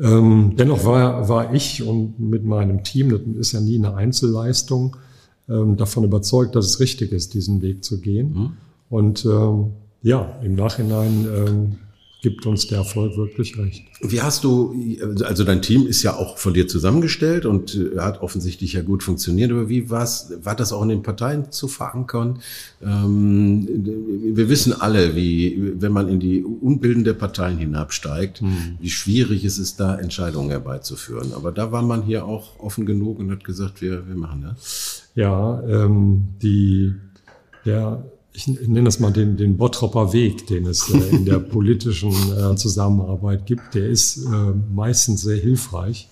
Ähm, 0.00 0.54
dennoch 0.58 0.84
war, 0.84 1.28
war 1.28 1.54
ich 1.54 1.84
und 1.84 2.18
mit 2.18 2.44
meinem 2.44 2.82
Team, 2.82 3.10
das 3.10 3.20
ist 3.38 3.52
ja 3.52 3.60
nie 3.60 3.76
eine 3.78 3.94
Einzelleistung, 3.94 4.96
ähm, 5.48 5.76
davon 5.76 6.02
überzeugt, 6.02 6.56
dass 6.56 6.66
es 6.66 6.80
richtig 6.80 7.12
ist, 7.12 7.34
diesen 7.34 7.62
Weg 7.62 7.84
zu 7.84 8.00
gehen. 8.00 8.32
Mhm. 8.34 8.52
Und 8.90 9.24
ähm, 9.24 9.66
ja, 10.02 10.40
im 10.42 10.56
Nachhinein 10.56 11.26
ähm, 11.32 11.72
gibt 12.22 12.46
uns 12.46 12.68
der 12.68 12.78
Erfolg 12.78 13.16
wirklich 13.16 13.58
recht. 13.58 13.84
Wie 14.00 14.22
hast 14.22 14.44
du, 14.44 14.74
also 15.24 15.42
dein 15.42 15.60
Team 15.60 15.88
ist 15.88 16.04
ja 16.04 16.14
auch 16.14 16.38
von 16.38 16.54
dir 16.54 16.68
zusammengestellt 16.68 17.46
und 17.46 17.74
äh, 17.74 17.98
hat 17.98 18.22
offensichtlich 18.22 18.74
ja 18.74 18.82
gut 18.82 19.02
funktioniert, 19.02 19.50
aber 19.50 19.68
wie 19.68 19.90
war's, 19.90 20.32
war 20.40 20.54
das 20.54 20.72
auch 20.72 20.82
in 20.82 20.88
den 20.88 21.02
Parteien 21.02 21.50
zu 21.50 21.66
verankern? 21.66 22.38
Ähm, 22.80 23.66
wir 24.34 24.48
wissen 24.48 24.72
alle, 24.72 25.16
wie, 25.16 25.72
wenn 25.74 25.90
man 25.90 26.08
in 26.08 26.20
die 26.20 26.44
Unbilden 26.44 27.02
der 27.02 27.14
Parteien 27.14 27.58
hinabsteigt, 27.58 28.40
hm. 28.40 28.78
wie 28.78 28.90
schwierig 28.90 29.44
es 29.44 29.58
ist, 29.58 29.80
da 29.80 29.98
Entscheidungen 29.98 30.50
herbeizuführen. 30.50 31.32
Aber 31.34 31.50
da 31.50 31.72
war 31.72 31.82
man 31.82 32.02
hier 32.02 32.24
auch 32.24 32.60
offen 32.60 32.86
genug 32.86 33.18
und 33.18 33.32
hat 33.32 33.42
gesagt, 33.42 33.82
wir, 33.82 34.06
wir 34.06 34.16
machen 34.16 34.42
das. 34.42 35.08
Ja, 35.16 35.60
ähm, 35.64 36.28
die, 36.40 36.94
der 37.64 38.04
ich 38.34 38.48
nenne 38.48 38.84
das 38.84 38.98
mal 38.98 39.12
den, 39.12 39.36
den 39.36 39.56
Bottropper 39.56 40.12
Weg, 40.12 40.46
den 40.46 40.66
es 40.66 40.90
äh, 40.90 40.98
in 41.10 41.24
der 41.24 41.38
politischen 41.38 42.12
äh, 42.12 42.56
Zusammenarbeit 42.56 43.46
gibt, 43.46 43.74
der 43.74 43.88
ist 43.88 44.24
äh, 44.24 44.52
meistens 44.74 45.22
sehr 45.22 45.38
hilfreich. 45.38 46.08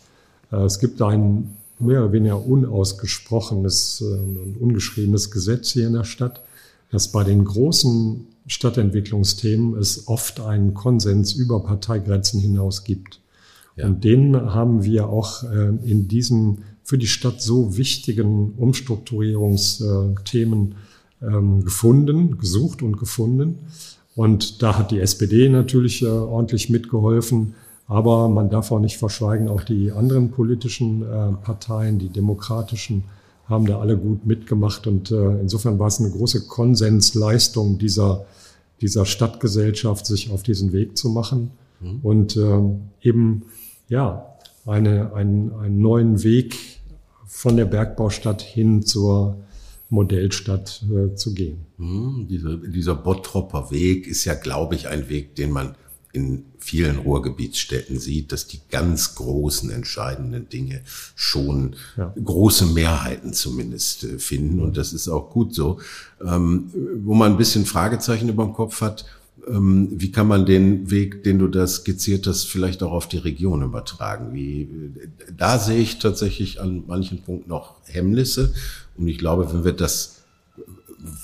Es 0.50 0.80
gibt 0.80 1.00
ein 1.00 1.56
mehr 1.78 2.02
oder 2.02 2.12
weniger 2.12 2.44
unausgesprochenes 2.44 4.02
und 4.02 4.56
ungeschriebenes 4.58 5.30
Gesetz 5.30 5.70
hier 5.70 5.86
in 5.86 5.92
der 5.92 6.02
Stadt, 6.02 6.42
dass 6.90 7.12
bei 7.12 7.22
den 7.22 7.44
großen 7.44 8.26
Stadtentwicklungsthemen 8.48 9.78
es 9.78 10.08
oft 10.08 10.40
einen 10.40 10.74
Konsens 10.74 11.34
über 11.34 11.62
Parteigrenzen 11.62 12.40
hinaus 12.40 12.82
gibt. 12.82 13.20
Ja. 13.76 13.86
Und 13.86 14.02
den 14.02 14.34
haben 14.34 14.82
wir 14.82 15.08
auch 15.08 15.44
in 15.84 16.08
diesem 16.08 16.64
für 16.82 16.98
die 16.98 17.06
Stadt 17.06 17.40
so 17.40 17.76
wichtigen 17.76 18.54
Umstrukturierungsthemen 18.56 20.74
ähm, 21.22 21.64
gefunden, 21.64 22.38
gesucht 22.38 22.82
und 22.82 22.98
gefunden. 22.98 23.58
Und 24.16 24.62
da 24.62 24.78
hat 24.78 24.90
die 24.90 25.00
SPD 25.00 25.48
natürlich 25.48 26.02
äh, 26.02 26.06
ordentlich 26.06 26.70
mitgeholfen. 26.70 27.54
Aber 27.86 28.28
man 28.28 28.50
darf 28.50 28.70
auch 28.70 28.78
nicht 28.78 28.98
verschweigen, 28.98 29.48
auch 29.48 29.64
die 29.64 29.90
anderen 29.90 30.30
politischen 30.30 31.02
äh, 31.02 31.32
Parteien, 31.42 31.98
die 31.98 32.08
demokratischen, 32.08 33.04
haben 33.46 33.66
da 33.66 33.80
alle 33.80 33.96
gut 33.96 34.26
mitgemacht. 34.26 34.86
Und 34.86 35.10
äh, 35.10 35.40
insofern 35.40 35.78
war 35.78 35.88
es 35.88 35.98
eine 35.98 36.10
große 36.10 36.46
Konsensleistung 36.46 37.78
dieser, 37.78 38.26
dieser 38.80 39.06
Stadtgesellschaft, 39.06 40.06
sich 40.06 40.30
auf 40.30 40.44
diesen 40.44 40.72
Weg 40.72 40.96
zu 40.96 41.08
machen 41.08 41.50
mhm. 41.80 41.98
und 42.02 42.36
äh, 42.36 42.60
eben 43.02 43.42
ja 43.88 44.26
eine, 44.66 45.12
einen, 45.14 45.52
einen 45.54 45.80
neuen 45.80 46.22
Weg 46.22 46.56
von 47.26 47.56
der 47.56 47.64
Bergbaustadt 47.64 48.42
hin 48.42 48.82
zur 48.82 49.36
Modellstadt 49.90 50.84
äh, 50.90 51.14
zu 51.14 51.34
gehen. 51.34 51.66
Hm, 51.78 52.26
dieser, 52.28 52.56
dieser 52.56 52.94
Bottropper 52.94 53.70
Weg 53.70 54.06
ist 54.06 54.24
ja, 54.24 54.34
glaube 54.34 54.76
ich, 54.76 54.88
ein 54.88 55.08
Weg, 55.08 55.34
den 55.34 55.50
man 55.50 55.74
in 56.12 56.44
vielen 56.58 56.98
Ruhrgebietsstädten 56.98 57.98
sieht, 57.98 58.32
dass 58.32 58.46
die 58.46 58.60
ganz 58.70 59.14
großen, 59.14 59.70
entscheidenden 59.70 60.48
Dinge 60.48 60.82
schon 61.14 61.76
ja. 61.96 62.12
große 62.22 62.66
Mehrheiten 62.66 63.32
zumindest 63.32 64.04
äh, 64.04 64.18
finden. 64.18 64.60
Und 64.60 64.76
das 64.76 64.92
ist 64.92 65.08
auch 65.08 65.30
gut 65.30 65.54
so. 65.54 65.78
Ähm, 66.24 66.70
wo 67.04 67.14
man 67.14 67.32
ein 67.32 67.38
bisschen 67.38 67.64
Fragezeichen 67.64 68.28
über 68.28 68.44
dem 68.44 68.52
Kopf 68.52 68.80
hat, 68.80 69.04
ähm, 69.48 69.88
wie 69.92 70.10
kann 70.10 70.26
man 70.26 70.46
den 70.46 70.90
Weg, 70.90 71.24
den 71.24 71.38
du 71.38 71.48
da 71.48 71.66
skizziert 71.66 72.26
hast, 72.26 72.44
vielleicht 72.44 72.82
auch 72.82 72.92
auf 72.92 73.08
die 73.08 73.18
Region 73.18 73.62
übertragen? 73.62 74.34
Wie, 74.34 74.68
da 75.36 75.58
sehe 75.58 75.80
ich 75.80 75.98
tatsächlich 75.98 76.60
an 76.60 76.84
manchen 76.86 77.22
Punkten 77.22 77.48
noch 77.48 77.76
Hemmnisse. 77.84 78.52
Und 79.00 79.08
ich 79.08 79.18
glaube, 79.18 79.52
wenn 79.52 79.64
wir 79.64 79.72
das 79.72 80.20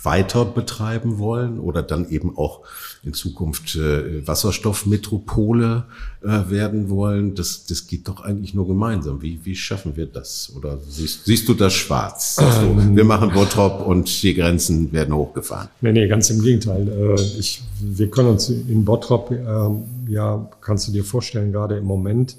weiter 0.03 0.45
betreiben 0.45 1.19
wollen 1.19 1.59
oder 1.61 1.83
dann 1.83 2.09
eben 2.09 2.37
auch 2.37 2.61
in 3.05 3.13
Zukunft 3.13 3.77
äh, 3.77 4.27
Wasserstoffmetropole 4.27 5.85
äh, 6.23 6.51
werden 6.51 6.89
wollen, 6.89 7.35
das, 7.35 7.67
das 7.67 7.87
geht 7.87 8.09
doch 8.09 8.23
eigentlich 8.25 8.55
nur 8.55 8.67
gemeinsam. 8.67 9.21
Wie, 9.23 9.41
wie 9.45 9.55
schaffen 9.55 9.97
wir 9.97 10.07
das? 10.07 10.53
Oder 10.57 10.79
siehst, 10.89 11.27
siehst 11.27 11.49
du 11.49 11.55
das 11.55 11.75
schwarz? 11.75 12.39
Also, 12.39 12.75
wir 12.97 13.05
machen 13.05 13.33
Bottrop 13.33 13.87
und 13.87 14.23
die 14.23 14.35
Grenzen 14.35 14.93
werden 14.93 15.15
hochgefahren. 15.15 15.69
Nee, 15.83 15.93
nee, 15.93 16.09
ganz 16.09 16.31
im 16.31 16.43
Gegenteil. 16.43 16.89
Äh, 16.89 17.21
ich, 17.39 17.63
wir 17.81 18.11
können 18.11 18.31
uns 18.31 18.49
in 18.49 18.85
Bottrop, 18.85 19.31
äh, 19.31 20.13
ja, 20.13 20.49
kannst 20.63 20.89
du 20.89 20.93
dir 20.93 21.05
vorstellen, 21.05 21.53
gerade 21.53 21.77
im 21.77 21.85
Moment 21.85 22.37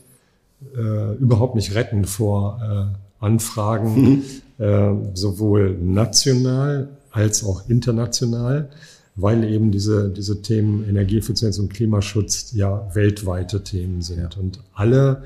äh, 0.75 1.13
überhaupt 1.15 1.55
nicht 1.55 1.75
retten 1.75 2.05
vor 2.05 2.91
äh, 2.93 3.06
Anfragen, 3.19 4.23
mhm. 4.57 4.63
äh, 4.63 4.93
sowohl 5.13 5.77
national 5.77 6.89
als 7.11 7.43
auch 7.43 7.67
international, 7.69 8.69
weil 9.15 9.43
eben 9.43 9.71
diese, 9.71 10.09
diese 10.09 10.41
Themen 10.41 10.87
Energieeffizienz 10.87 11.57
und 11.57 11.73
Klimaschutz 11.73 12.53
ja 12.53 12.87
weltweite 12.93 13.63
Themen 13.63 14.01
sind. 14.01 14.19
Ja. 14.19 14.29
Und 14.39 14.59
alle 14.73 15.23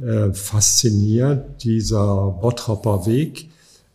äh, 0.00 0.32
fasziniert 0.32 1.64
dieser 1.64 2.38
Bottropper 2.40 3.06
Weg, 3.06 3.48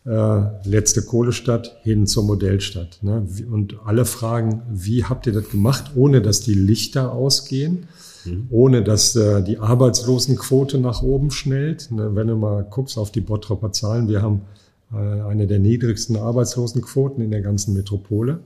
äh, 0.06 0.40
letzte 0.64 1.02
Kohlestadt 1.02 1.76
hin 1.82 2.06
zur 2.06 2.24
Modellstadt. 2.24 2.98
Ne? 3.02 3.26
Und 3.50 3.76
alle 3.84 4.04
fragen, 4.04 4.62
wie 4.70 5.04
habt 5.04 5.26
ihr 5.26 5.32
das 5.32 5.50
gemacht, 5.50 5.92
ohne 5.94 6.22
dass 6.22 6.40
die 6.40 6.54
Lichter 6.54 7.12
ausgehen? 7.12 7.86
Mhm. 8.24 8.46
ohne 8.50 8.82
dass 8.82 9.16
äh, 9.16 9.42
die 9.42 9.58
Arbeitslosenquote 9.58 10.78
nach 10.78 11.02
oben 11.02 11.30
schnellt. 11.30 11.90
Ne, 11.90 12.14
wenn 12.14 12.26
du 12.26 12.36
mal 12.36 12.64
guckst 12.68 12.98
auf 12.98 13.10
die 13.10 13.20
Bottropper 13.20 13.72
Zahlen, 13.72 14.08
wir 14.08 14.22
haben 14.22 14.42
äh, 14.92 14.96
eine 14.96 15.46
der 15.46 15.58
niedrigsten 15.58 16.16
Arbeitslosenquoten 16.16 17.22
in 17.22 17.30
der 17.30 17.40
ganzen 17.40 17.74
Metropole. 17.74 18.40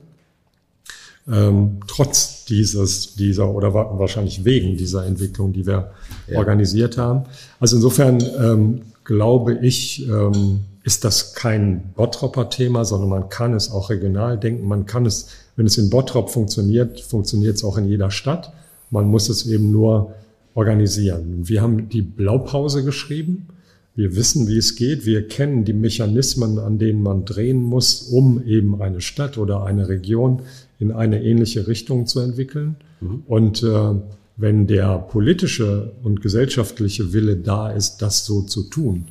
Ähm, 1.27 1.79
trotz 1.87 2.45
dieses, 2.45 3.15
dieser 3.15 3.49
oder 3.49 3.73
wahrscheinlich 3.73 4.45
wegen 4.45 4.77
dieser 4.77 5.05
Entwicklung, 5.07 5.53
die 5.53 5.65
wir 5.65 5.91
ja. 6.27 6.37
organisiert 6.37 6.97
haben. 6.97 7.23
Also 7.59 7.77
insofern 7.77 8.21
ähm, 8.37 8.81
glaube 9.03 9.55
ich, 9.55 10.07
ähm, 10.07 10.59
ist 10.83 11.03
das 11.03 11.33
kein 11.33 11.93
Bottropper-Thema, 11.95 12.85
sondern 12.85 13.09
man 13.09 13.29
kann 13.29 13.55
es 13.55 13.71
auch 13.71 13.89
regional 13.89 14.37
denken. 14.37 14.67
Man 14.67 14.85
kann 14.85 15.07
es, 15.07 15.29
wenn 15.55 15.65
es 15.65 15.79
in 15.79 15.89
Bottrop 15.89 16.29
funktioniert, 16.29 17.01
funktioniert 17.01 17.55
es 17.55 17.63
auch 17.63 17.77
in 17.77 17.87
jeder 17.87 18.11
Stadt. 18.11 18.53
Man 18.91 19.05
muss 19.07 19.29
es 19.29 19.47
eben 19.47 19.71
nur 19.71 20.13
organisieren. 20.53 21.47
Wir 21.47 21.61
haben 21.61 21.89
die 21.89 22.01
Blaupause 22.01 22.83
geschrieben. 22.83 23.47
Wir 23.95 24.15
wissen, 24.15 24.47
wie 24.47 24.57
es 24.57 24.75
geht. 24.75 25.05
Wir 25.05 25.27
kennen 25.27 25.63
die 25.65 25.73
Mechanismen, 25.73 26.59
an 26.59 26.79
denen 26.79 27.01
man 27.01 27.25
drehen 27.25 27.61
muss, 27.61 28.01
um 28.03 28.43
eben 28.45 28.81
eine 28.81 29.01
Stadt 29.01 29.37
oder 29.37 29.63
eine 29.63 29.87
Region 29.87 30.41
in 30.79 30.91
eine 30.91 31.23
ähnliche 31.23 31.67
Richtung 31.67 32.05
zu 32.07 32.19
entwickeln. 32.19 32.75
Mhm. 32.99 33.23
Und 33.27 33.63
äh, 33.63 33.93
wenn 34.37 34.67
der 34.67 34.97
politische 34.97 35.93
und 36.03 36.21
gesellschaftliche 36.21 37.13
Wille 37.13 37.37
da 37.37 37.71
ist, 37.71 38.01
das 38.01 38.25
so 38.25 38.41
zu 38.41 38.63
tun, 38.63 39.05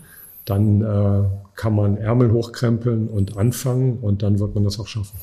dann 0.45 0.83
äh, 0.83 1.25
kann 1.57 1.75
man 1.75 1.97
Ärmel 1.97 2.33
hochkrempeln 2.33 3.09
und 3.09 3.39
anfangen 3.39 3.99
und 4.03 4.23
dann 4.23 4.39
wird 4.39 4.55
man 4.55 4.65
das 4.65 4.79
auch 4.79 4.89
schaffen 4.89 5.17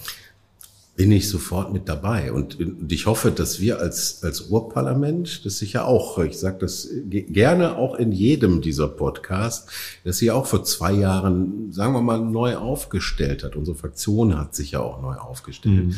bin 0.95 1.11
ich 1.11 1.29
sofort 1.29 1.71
mit 1.71 1.87
dabei. 1.87 2.31
Und, 2.31 2.59
und 2.59 2.91
ich 2.91 3.05
hoffe, 3.05 3.31
dass 3.31 3.59
wir 3.59 3.79
als, 3.79 4.23
als 4.23 4.41
Urparlament, 4.41 5.45
das 5.45 5.57
sicher 5.57 5.85
auch, 5.85 6.19
ich 6.19 6.37
sage 6.37 6.57
das 6.59 6.89
gerne 7.09 7.77
auch 7.77 7.95
in 7.95 8.11
jedem 8.11 8.61
dieser 8.61 8.87
Podcasts, 8.87 9.71
dass 10.03 10.17
sie 10.17 10.31
auch 10.31 10.45
vor 10.45 10.63
zwei 10.63 10.91
Jahren, 10.91 11.71
sagen 11.71 11.93
wir 11.93 12.01
mal, 12.01 12.19
neu 12.19 12.57
aufgestellt 12.57 13.43
hat. 13.43 13.55
Unsere 13.55 13.77
Fraktion 13.77 14.37
hat 14.37 14.53
sich 14.53 14.71
ja 14.71 14.81
auch 14.81 15.01
neu 15.01 15.15
aufgestellt. 15.15 15.87
Mhm. 15.87 15.95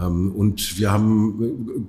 Ähm, 0.00 0.32
und 0.32 0.78
wir 0.78 0.92
haben 0.92 1.88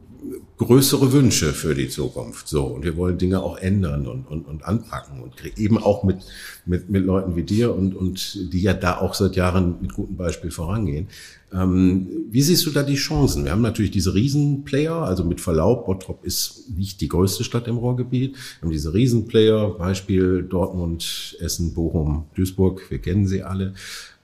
größere 0.57 1.11
Wünsche 1.13 1.53
für 1.53 1.73
die 1.73 1.89
Zukunft. 1.89 2.47
So. 2.47 2.65
Und 2.65 2.83
wir 2.83 2.97
wollen 2.97 3.17
Dinge 3.17 3.41
auch 3.41 3.57
ändern 3.57 4.07
und, 4.07 4.25
und, 4.27 4.47
und 4.47 4.65
anpacken 4.65 5.21
und 5.21 5.33
eben 5.57 5.77
auch 5.77 6.03
mit, 6.03 6.17
mit, 6.65 6.89
mit 6.89 7.05
Leuten 7.05 7.35
wie 7.35 7.43
dir 7.43 7.73
und, 7.73 7.95
und 7.95 8.53
die 8.53 8.61
ja 8.61 8.73
da 8.73 8.97
auch 8.97 9.13
seit 9.13 9.35
Jahren 9.35 9.75
mit 9.81 9.93
gutem 9.93 10.17
Beispiel 10.17 10.51
vorangehen. 10.51 11.07
Ähm, 11.51 12.07
wie 12.29 12.41
siehst 12.41 12.65
du 12.65 12.71
da 12.71 12.83
die 12.83 12.95
Chancen? 12.95 13.45
Wir 13.45 13.51
haben 13.51 13.61
natürlich 13.61 13.91
diese 13.91 14.13
Riesenplayer, 14.13 15.01
also 15.01 15.23
mit 15.23 15.41
Verlaub, 15.41 15.85
Bottrop 15.85 16.23
ist 16.23 16.69
nicht 16.75 17.01
die 17.01 17.07
größte 17.07 17.43
Stadt 17.43 17.67
im 17.67 17.77
Ruhrgebiet. 17.77 18.35
Wir 18.35 18.61
haben 18.61 18.71
diese 18.71 18.93
Riesenplayer, 18.93 19.71
Beispiel 19.71 20.43
Dortmund, 20.43 21.37
Essen, 21.39 21.73
Bochum, 21.73 22.25
Duisburg, 22.35 22.89
wir 22.91 22.99
kennen 22.99 23.27
sie 23.27 23.41
alle. 23.41 23.73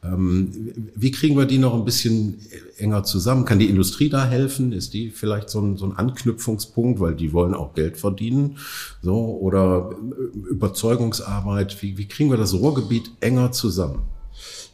Ähm, 0.05 0.73
wie 0.95 1.11
kriegen 1.11 1.37
wir 1.37 1.45
die 1.45 1.57
noch 1.57 1.73
ein 1.73 1.85
bisschen 1.85 2.39
enger 2.77 3.03
zusammen? 3.03 3.45
Kann 3.45 3.59
die 3.59 3.69
Industrie 3.69 4.09
da 4.09 4.25
helfen? 4.25 4.71
Ist 4.71 4.93
die 4.93 5.09
vielleicht 5.09 5.49
so 5.49 5.59
ein, 5.59 5.77
so 5.77 5.85
ein 5.85 5.97
Anknüpfungspunkt, 5.97 6.99
weil 6.99 7.15
die 7.15 7.33
wollen 7.33 7.53
auch 7.53 7.73
Geld 7.73 7.97
verdienen? 7.97 8.57
So, 9.01 9.37
oder 9.39 9.91
äh, 9.91 10.49
Überzeugungsarbeit? 10.49 11.81
Wie, 11.81 11.97
wie 11.97 12.07
kriegen 12.07 12.29
wir 12.29 12.37
das 12.37 12.53
Ruhrgebiet 12.53 13.11
enger 13.21 13.51
zusammen? 13.51 14.03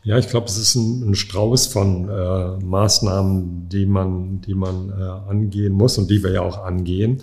Ja, 0.04 0.18
ich 0.18 0.30
glaube, 0.30 0.48
es 0.48 0.58
ist 0.58 0.74
ein, 0.76 1.12
ein 1.12 1.16
Strauß 1.16 1.68
von 1.68 2.10
äh, 2.10 2.58
Maßnahmen, 2.64 3.70
die 3.70 3.86
man, 3.86 4.42
die 4.42 4.56
man 4.56 4.90
äh, 4.90 5.30
angehen 5.30 5.74
muss 5.74 6.00
und 6.00 6.10
die 6.10 6.24
wir 6.24 6.32
ja 6.32 6.42
auch 6.42 6.64
angehen. 6.64 7.22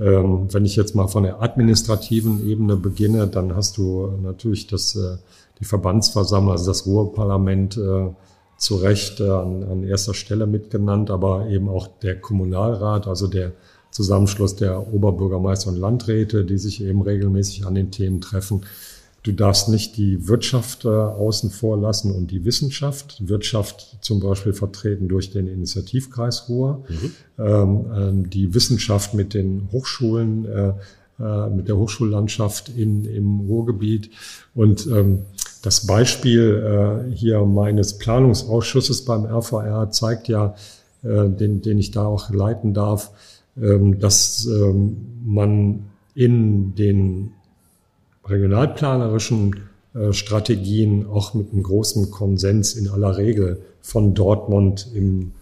Ähm, 0.00 0.48
wenn 0.52 0.64
ich 0.64 0.74
jetzt 0.74 0.96
mal 0.96 1.06
von 1.06 1.22
der 1.22 1.42
administrativen 1.42 2.48
Ebene 2.48 2.76
beginne, 2.76 3.28
dann 3.28 3.54
hast 3.54 3.78
du 3.78 4.12
natürlich 4.22 4.66
das 4.66 4.96
äh, 4.96 5.16
die 5.60 5.64
Verbandsversammlung, 5.64 6.52
also 6.52 6.66
das 6.66 6.86
Ruhrparlament 6.86 7.76
äh, 7.76 8.10
zu 8.56 8.76
Recht 8.76 9.20
äh, 9.20 9.28
an, 9.28 9.64
an 9.64 9.84
erster 9.84 10.14
Stelle 10.14 10.46
mitgenannt, 10.46 11.10
aber 11.10 11.48
eben 11.48 11.68
auch 11.68 11.88
der 12.02 12.20
Kommunalrat, 12.20 13.06
also 13.06 13.26
der 13.26 13.52
Zusammenschluss 13.90 14.56
der 14.56 14.92
Oberbürgermeister 14.92 15.70
und 15.70 15.76
Landräte, 15.76 16.44
die 16.44 16.58
sich 16.58 16.82
eben 16.82 17.02
regelmäßig 17.02 17.66
an 17.66 17.74
den 17.74 17.90
Themen 17.90 18.20
treffen. 18.20 18.62
Du 19.22 19.32
darfst 19.32 19.68
nicht 19.68 19.96
die 19.96 20.28
Wirtschaft 20.28 20.84
äh, 20.84 20.88
außen 20.88 21.50
vor 21.50 21.76
lassen 21.76 22.14
und 22.14 22.30
die 22.30 22.44
Wissenschaft. 22.44 23.28
Wirtschaft 23.28 23.98
zum 24.00 24.20
Beispiel 24.20 24.52
vertreten 24.52 25.08
durch 25.08 25.30
den 25.30 25.48
Initiativkreis 25.48 26.48
Ruhr. 26.48 26.84
Mhm. 26.88 27.12
Ähm, 27.38 28.24
äh, 28.24 28.28
die 28.28 28.54
Wissenschaft 28.54 29.14
mit 29.14 29.34
den 29.34 29.68
Hochschulen, 29.72 30.44
äh, 30.46 30.72
äh, 31.20 31.50
mit 31.50 31.68
der 31.68 31.76
Hochschullandschaft 31.76 32.68
in, 32.68 33.04
im 33.04 33.40
Ruhrgebiet. 33.40 34.10
Und 34.54 34.86
ähm, 34.86 35.22
das 35.62 35.86
Beispiel 35.86 37.08
äh, 37.10 37.14
hier 37.14 37.40
meines 37.44 37.98
Planungsausschusses 37.98 39.04
beim 39.04 39.26
RVR 39.26 39.90
zeigt 39.90 40.28
ja, 40.28 40.54
äh, 41.02 41.28
den, 41.28 41.62
den 41.62 41.78
ich 41.78 41.90
da 41.90 42.06
auch 42.06 42.30
leiten 42.30 42.74
darf, 42.74 43.10
ähm, 43.60 43.98
dass 43.98 44.46
ähm, 44.46 44.96
man 45.24 45.86
in 46.14 46.74
den 46.74 47.32
regionalplanerischen 48.24 49.56
äh, 49.94 50.12
Strategien 50.12 51.06
auch 51.06 51.34
mit 51.34 51.52
einem 51.52 51.62
großen 51.62 52.10
Konsens 52.10 52.74
in 52.74 52.88
aller 52.88 53.16
Regel 53.16 53.62
von 53.80 54.14
Dortmund 54.14 54.88
im 54.94 55.32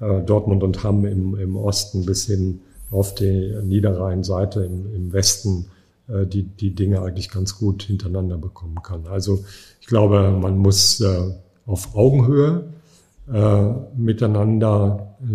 äh, 0.00 0.22
Dortmund 0.22 0.62
und 0.62 0.82
Hamm 0.84 1.04
im, 1.04 1.38
im 1.38 1.56
Osten 1.56 2.04
bis 2.04 2.26
hin 2.26 2.60
auf 2.90 3.14
die 3.14 3.54
Niederrheinseite 3.62 4.64
im, 4.64 4.94
im 4.94 5.12
Westen 5.12 5.66
die, 6.06 6.42
die 6.42 6.74
Dinge 6.74 7.00
eigentlich 7.00 7.30
ganz 7.30 7.56
gut 7.56 7.84
hintereinander 7.84 8.36
bekommen 8.36 8.82
kann. 8.82 9.06
Also 9.06 9.44
ich 9.80 9.86
glaube, 9.86 10.30
man 10.38 10.58
muss 10.58 11.00
äh, 11.00 11.32
auf 11.66 11.94
Augenhöhe 11.94 12.64
äh, 13.32 13.72
miteinander 13.96 15.16
äh, 15.22 15.26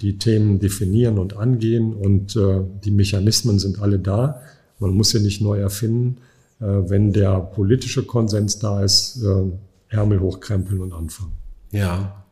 die 0.00 0.18
Themen 0.18 0.58
definieren 0.58 1.18
und 1.18 1.36
angehen 1.36 1.94
und 1.94 2.34
äh, 2.36 2.62
die 2.84 2.90
Mechanismen 2.90 3.58
sind 3.58 3.80
alle 3.80 3.98
da. 3.98 4.40
Man 4.78 4.92
muss 4.92 5.10
sie 5.10 5.20
nicht 5.20 5.40
neu 5.42 5.58
erfinden. 5.58 6.18
Äh, 6.60 6.64
wenn 6.64 7.12
der 7.12 7.40
politische 7.40 8.04
Konsens 8.04 8.58
da 8.58 8.82
ist, 8.82 9.22
äh, 9.22 9.94
Ärmel 9.94 10.20
hochkrempeln 10.20 10.80
und 10.80 10.92
anfangen. 10.92 11.32
Ja, 11.72 12.24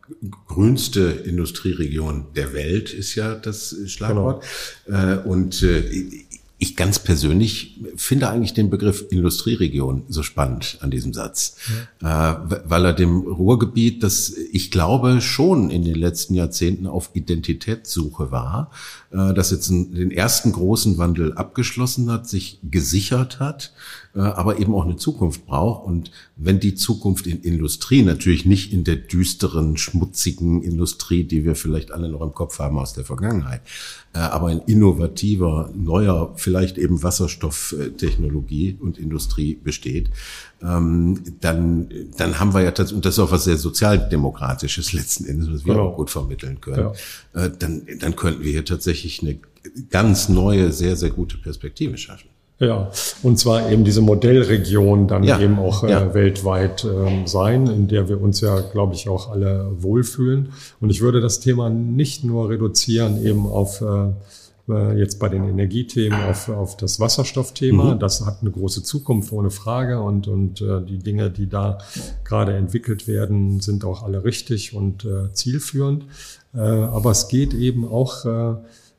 grünste 0.49 1.03
Industrieregion 1.03 2.27
der 2.35 2.53
Welt 2.53 2.93
ist 2.93 3.15
ja 3.15 3.35
das 3.35 3.77
Schlagwort. 3.87 4.45
Genau. 4.87 5.23
Und 5.23 5.65
ich 6.65 6.77
ganz 6.77 6.99
persönlich 6.99 7.81
finde 7.97 8.29
eigentlich 8.29 8.55
den 8.55 8.71
Begriff 8.71 9.05
Industrieregion 9.11 10.05
so 10.09 10.23
spannend 10.23 10.79
an 10.81 10.91
diesem 10.91 11.13
Satz, 11.13 11.57
ja. 12.03 12.33
äh, 12.33 12.61
weil 12.65 12.85
er 12.87 12.93
dem 12.93 13.21
Ruhrgebiet, 13.21 14.03
das 14.03 14.35
ich 14.53 14.71
glaube 14.71 15.21
schon 15.21 15.71
in 15.71 15.85
den 15.85 15.95
letzten 15.95 16.35
Jahrzehnten 16.35 16.87
auf 16.87 17.11
Identitätssuche 17.13 18.31
war, 18.31 18.71
äh, 19.11 19.35
das 19.35 19.51
jetzt 19.51 19.69
den 19.69 20.11
ersten 20.11 20.53
großen 20.53 20.99
Wandel 20.99 21.35
abgeschlossen 21.35 22.11
hat, 22.11 22.29
sich 22.29 22.59
gesichert 22.63 23.41
hat, 23.41 23.73
aber 24.21 24.59
eben 24.59 24.75
auch 24.75 24.85
eine 24.85 24.97
Zukunft 24.97 25.47
braucht. 25.47 25.87
Und 25.87 26.11
wenn 26.37 26.61
die 26.61 26.75
Zukunft 26.75 27.27
in 27.27 27.41
Industrie, 27.43 28.03
natürlich 28.03 28.45
nicht 28.45 28.73
in 28.73 28.85
der 28.85 28.97
düsteren, 28.97 29.77
schmutzigen 29.77 30.63
Industrie, 30.63 31.25
die 31.25 31.45
wir 31.45 31.57
vielleicht 31.57 31.91
alle 31.91 32.09
noch 32.09 32.21
im 32.21 32.33
Kopf 32.33 32.59
haben 32.61 32.79
aus 32.79 32.93
der 32.93 33.05
Vergangenheit, 33.05 33.63
äh, 34.15 34.19
aber 34.19 34.53
in 34.53 34.61
innovativer, 34.61 35.71
neuer, 35.75 36.33
vielleicht 36.37 36.79
eben 36.79 37.03
Wasserstofftechnologie 37.03 38.79
und 38.81 38.99
Industrie 38.99 39.59
besteht, 39.63 40.11
ähm, 40.63 41.21
dann, 41.41 41.89
dann 42.17 42.39
haben 42.39 42.55
wir 42.55 42.63
ja 42.63 42.71
tatsächlich, 42.71 42.97
und 42.97 43.05
das 43.05 43.15
ist 43.15 43.19
auch 43.19 43.33
was 43.33 43.45
sehr 43.45 43.57
sozialdemokratisches 43.57 44.93
letzten 44.93 45.25
Endes, 45.25 45.51
was 45.51 45.65
wir 45.65 45.75
genau. 45.75 45.89
auch 45.89 45.97
gut 45.97 46.11
vermitteln 46.11 46.61
können, 46.61 46.93
ja. 47.35 47.49
dann, 47.49 47.83
dann 47.99 48.15
könnten 48.15 48.45
wir 48.45 48.53
hier 48.53 48.65
tatsächlich 48.65 49.23
eine 49.23 49.39
ganz 49.91 50.29
neue, 50.29 50.73
sehr, 50.73 50.97
sehr 50.97 51.11
gute 51.11 51.37
Perspektive 51.39 51.99
schaffen. 51.99 52.29
Ja, 52.61 52.91
und 53.23 53.39
zwar 53.39 53.71
eben 53.71 53.85
diese 53.85 54.01
Modellregion 54.01 55.09
dann 55.09 55.25
ja, 55.25 55.41
eben 55.41 55.59
auch 55.59 55.83
äh, 55.83 55.91
ja. 55.91 56.15
weltweit 56.15 56.85
äh, 56.85 57.27
sein, 57.27 57.67
in 57.67 57.89
der 57.89 58.09
wir 58.09 58.21
uns 58.21 58.41
ja, 58.41 58.61
glaube 58.61 58.95
ich, 58.95 59.09
auch 59.09 59.31
alle 59.31 59.71
wohlfühlen. 59.79 60.51
Und 60.81 60.91
ich 60.91 61.01
würde 61.01 61.21
das 61.21 61.41
Thema 61.41 61.69
nicht 61.69 62.23
nur 62.23 62.51
reduzieren 62.51 63.25
eben 63.25 63.47
auf 63.47 63.81
äh, 63.81 64.13
äh 64.73 64.97
jetzt 64.97 65.19
bei 65.19 65.29
den 65.29 65.49
Energiethemen 65.49 66.23
auf, 66.23 66.49
auf 66.49 66.77
das 66.77 67.01
Wasserstoffthema. 67.01 67.95
Mhm. 67.95 67.99
Das 67.99 68.25
hat 68.25 68.39
eine 68.43 68.53
große 68.53 68.85
Zukunft 68.85 69.33
ohne 69.33 69.51
Frage 69.51 70.01
und, 70.01 70.29
und 70.29 70.61
äh, 70.61 70.81
die 70.81 70.99
Dinge, 70.99 71.31
die 71.31 71.49
da 71.49 71.79
gerade 72.25 72.55
entwickelt 72.55 73.09
werden, 73.09 73.59
sind 73.59 73.85
auch 73.85 74.05
alle 74.05 74.23
richtig 74.23 74.77
und 74.77 75.05
äh, 75.05 75.33
zielführend. 75.33 76.05
Äh, 76.55 76.61
aber 76.61 77.11
es 77.11 77.27
geht 77.27 77.53
eben 77.53 77.85
auch 77.85 78.25
äh, 78.25 78.55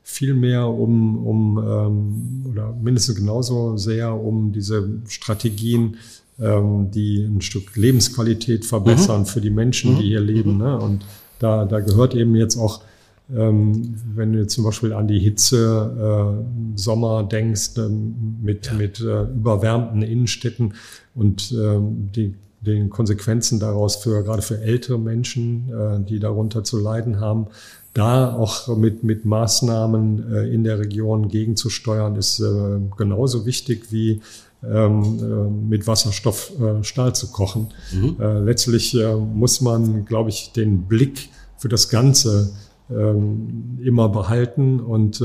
viel 0.08 0.34
mehr 0.34 0.68
um, 0.68 1.26
um 1.26 1.58
ähm, 1.58 2.46
oder 2.48 2.72
mindestens 2.80 3.16
genauso 3.16 3.76
sehr 3.76 4.14
um 4.14 4.52
diese 4.52 5.00
Strategien, 5.08 5.96
ähm, 6.38 6.92
die 6.92 7.24
ein 7.24 7.40
Stück 7.40 7.74
Lebensqualität 7.74 8.64
verbessern 8.64 9.22
mhm. 9.22 9.26
für 9.26 9.40
die 9.40 9.50
Menschen, 9.50 9.94
mhm. 9.94 9.98
die 9.98 10.04
hier 10.04 10.20
leben. 10.20 10.52
Mhm. 10.52 10.58
Ne? 10.58 10.78
Und 10.78 11.04
da, 11.40 11.64
da 11.64 11.80
gehört 11.80 12.14
eben 12.14 12.36
jetzt 12.36 12.56
auch, 12.56 12.82
ähm, 13.36 13.96
wenn 14.14 14.32
du 14.32 14.46
zum 14.46 14.62
Beispiel 14.62 14.92
an 14.92 15.08
die 15.08 15.18
Hitze 15.18 16.38
äh, 16.38 16.78
Sommer 16.78 17.24
denkst, 17.24 17.72
ähm, 17.78 18.38
mit, 18.40 18.66
ja. 18.66 18.74
mit 18.74 19.00
äh, 19.00 19.24
überwärmten 19.24 20.02
Innenstädten 20.02 20.74
und 21.16 21.52
ähm, 21.52 22.10
die 22.14 22.36
den 22.60 22.90
Konsequenzen 22.90 23.60
daraus 23.60 23.96
für 23.96 24.22
gerade 24.24 24.42
für 24.42 24.60
ältere 24.60 24.98
Menschen, 24.98 25.70
äh, 25.70 26.00
die 26.04 26.18
darunter 26.18 26.64
zu 26.64 26.80
leiden 26.80 27.20
haben, 27.20 27.46
da 27.96 28.34
auch 28.34 28.76
mit, 28.76 29.04
mit 29.04 29.24
Maßnahmen 29.24 30.32
äh, 30.32 30.52
in 30.52 30.64
der 30.64 30.78
Region 30.78 31.28
gegenzusteuern, 31.28 32.16
ist 32.16 32.40
äh, 32.40 32.44
genauso 32.96 33.46
wichtig 33.46 33.90
wie 33.90 34.20
ähm, 34.62 35.18
äh, 35.20 35.68
mit 35.68 35.86
Wasserstoff 35.86 36.52
äh, 36.60 36.84
Stahl 36.84 37.14
zu 37.14 37.30
kochen. 37.30 37.68
Mhm. 37.92 38.16
Äh, 38.20 38.40
letztlich 38.40 38.94
äh, 38.94 39.14
muss 39.14 39.60
man, 39.60 40.04
glaube 40.04 40.30
ich, 40.30 40.52
den 40.52 40.82
Blick 40.82 41.30
für 41.56 41.68
das 41.68 41.88
Ganze 41.88 42.50
ähm, 42.90 43.78
immer 43.82 44.08
behalten 44.08 44.80
und 44.80 45.22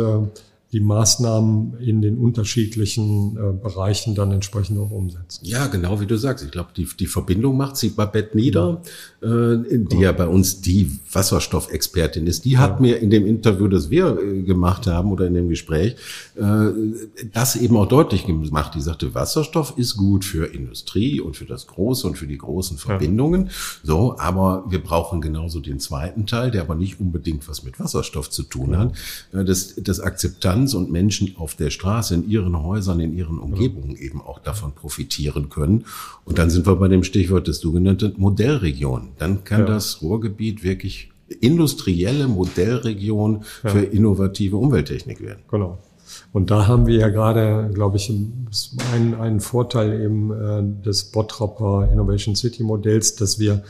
die 0.71 0.79
Maßnahmen 0.79 1.79
in 1.79 2.01
den 2.01 2.17
unterschiedlichen 2.17 3.35
äh, 3.35 3.51
Bereichen 3.51 4.15
dann 4.15 4.31
entsprechend 4.31 4.79
auch 4.79 4.91
umsetzen. 4.91 5.43
Ja, 5.43 5.67
genau 5.67 5.99
wie 5.99 6.05
du 6.05 6.17
sagst. 6.17 6.45
Ich 6.45 6.51
glaube, 6.51 6.69
die, 6.75 6.87
die 6.97 7.07
Verbindung 7.07 7.57
macht 7.57 7.75
sie 7.75 7.89
Babette 7.89 8.37
Nieder, 8.37 8.81
ja. 9.21 9.51
äh, 9.53 9.63
die 9.67 9.95
ja. 9.97 10.01
ja 10.03 10.11
bei 10.13 10.27
uns 10.27 10.61
die 10.61 10.99
Wasserstoffexpertin 11.11 12.25
ist. 12.25 12.45
Die 12.45 12.57
hat 12.57 12.75
ja. 12.75 12.79
mir 12.79 12.99
in 12.99 13.09
dem 13.09 13.25
Interview, 13.25 13.67
das 13.67 13.89
wir 13.89 14.17
äh, 14.17 14.43
gemacht 14.43 14.87
haben 14.87 15.11
oder 15.11 15.27
in 15.27 15.33
dem 15.33 15.49
Gespräch, 15.49 15.97
äh, 16.35 16.67
das 17.33 17.57
eben 17.57 17.75
auch 17.75 17.87
deutlich 17.87 18.25
gemacht. 18.25 18.73
Die 18.73 18.81
sagte, 18.81 19.13
Wasserstoff 19.13 19.73
ist 19.77 19.97
gut 19.97 20.23
für 20.23 20.53
Industrie 20.53 21.19
und 21.19 21.35
für 21.35 21.45
das 21.45 21.67
Große 21.67 22.07
und 22.07 22.17
für 22.17 22.27
die 22.27 22.37
großen 22.37 22.77
Verbindungen. 22.77 23.49
So, 23.83 24.15
aber 24.17 24.63
wir 24.69 24.81
brauchen 24.81 25.19
genauso 25.19 25.59
den 25.59 25.81
zweiten 25.81 26.25
Teil, 26.27 26.49
der 26.49 26.61
aber 26.61 26.75
nicht 26.75 27.01
unbedingt 27.01 27.49
was 27.49 27.63
mit 27.63 27.77
Wasserstoff 27.77 28.29
zu 28.29 28.43
tun 28.43 28.77
hat. 28.77 28.93
Äh, 29.33 29.43
das, 29.43 29.75
das 29.75 29.99
Akzeptanz 29.99 30.60
Akzeptanz 30.61 30.73
und 30.73 30.91
Menschen 30.91 31.35
auf 31.37 31.55
der 31.55 31.69
Straße, 31.69 32.15
in 32.15 32.29
ihren 32.29 32.61
Häusern, 32.61 32.99
in 32.99 33.15
ihren 33.15 33.39
Umgebungen 33.39 33.95
eben 33.95 34.21
auch 34.21 34.39
davon 34.39 34.73
profitieren 34.73 35.49
können. 35.49 35.85
Und 36.25 36.37
dann 36.37 36.49
sind 36.49 36.65
wir 36.65 36.75
bei 36.75 36.87
dem 36.87 37.03
Stichwort, 37.03 37.47
das 37.47 37.59
du 37.59 37.71
genannte 37.71 38.13
Modellregion. 38.17 39.09
Dann 39.17 39.43
kann 39.43 39.61
ja. 39.61 39.65
das 39.65 40.01
Ruhrgebiet 40.01 40.63
wirklich 40.63 41.09
industrielle 41.39 42.27
Modellregion 42.27 43.43
ja. 43.63 43.69
für 43.69 43.81
innovative 43.81 44.57
Umwelttechnik 44.57 45.21
werden. 45.21 45.41
Genau. 45.49 45.77
Und 46.33 46.51
da 46.51 46.67
haben 46.67 46.87
wir 46.87 46.97
ja 46.97 47.07
gerade, 47.07 47.71
glaube 47.73 47.97
ich, 47.97 48.09
einen, 48.09 49.15
einen 49.15 49.39
Vorteil 49.39 50.01
eben 50.01 50.31
äh, 50.31 50.83
des 50.85 51.05
Bottropper 51.05 51.89
Innovation 51.91 52.35
City 52.35 52.63
Modells, 52.63 53.15
dass 53.15 53.39
wir 53.39 53.63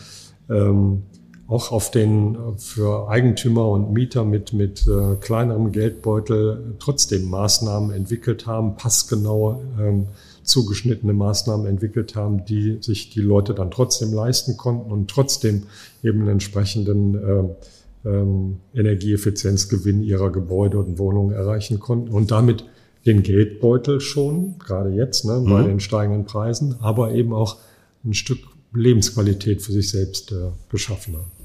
ähm, 0.49 1.03
auch 1.51 1.73
auf 1.73 1.91
den 1.91 2.37
für 2.55 3.09
Eigentümer 3.09 3.67
und 3.67 3.91
Mieter 3.91 4.23
mit, 4.23 4.53
mit 4.53 4.87
äh, 4.87 5.17
kleinerem 5.19 5.73
Geldbeutel 5.73 6.75
trotzdem 6.79 7.29
Maßnahmen 7.29 7.91
entwickelt 7.91 8.47
haben, 8.47 8.77
passgenau 8.77 9.61
ähm, 9.77 10.07
zugeschnittene 10.43 11.11
Maßnahmen 11.11 11.67
entwickelt 11.67 12.15
haben, 12.15 12.45
die 12.45 12.77
sich 12.79 13.09
die 13.09 13.19
Leute 13.19 13.53
dann 13.53 13.69
trotzdem 13.69 14.13
leisten 14.13 14.55
konnten 14.55 14.89
und 14.89 15.09
trotzdem 15.09 15.63
eben 16.03 16.21
einen 16.21 16.29
entsprechenden 16.29 17.15
äh, 17.15 18.07
ähm, 18.07 18.57
Energieeffizienzgewinn 18.73 20.03
ihrer 20.03 20.31
Gebäude 20.31 20.79
und 20.79 20.97
Wohnungen 20.99 21.35
erreichen 21.35 21.81
konnten 21.81 22.11
und 22.11 22.31
damit 22.31 22.63
den 23.05 23.23
Geldbeutel 23.23 23.99
schon, 23.99 24.57
gerade 24.57 24.91
jetzt 24.91 25.25
ne, 25.25 25.43
bei 25.45 25.63
mhm. 25.63 25.67
den 25.67 25.79
steigenden 25.81 26.23
Preisen, 26.23 26.75
aber 26.79 27.11
eben 27.11 27.33
auch 27.33 27.57
ein 28.05 28.13
Stück 28.13 28.39
Lebensqualität 28.73 29.61
für 29.61 29.73
sich 29.73 29.89
selbst 29.89 30.31
äh, 30.31 30.51
geschaffen 30.69 31.17
haben. 31.17 31.40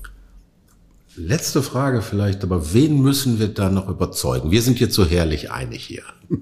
Letzte 1.19 1.63
Frage 1.63 2.03
vielleicht, 2.03 2.45
aber 2.45 2.75
wen 2.75 3.01
müssen 3.01 3.39
wir 3.39 3.49
da 3.49 3.71
noch 3.71 3.89
überzeugen? 3.89 4.51
Wir 4.51 4.61
sind 4.61 4.79
jetzt 4.81 4.95
so 4.95 5.07
herrlich 5.07 5.51
einig 5.51 5.83
hier. 5.83 6.03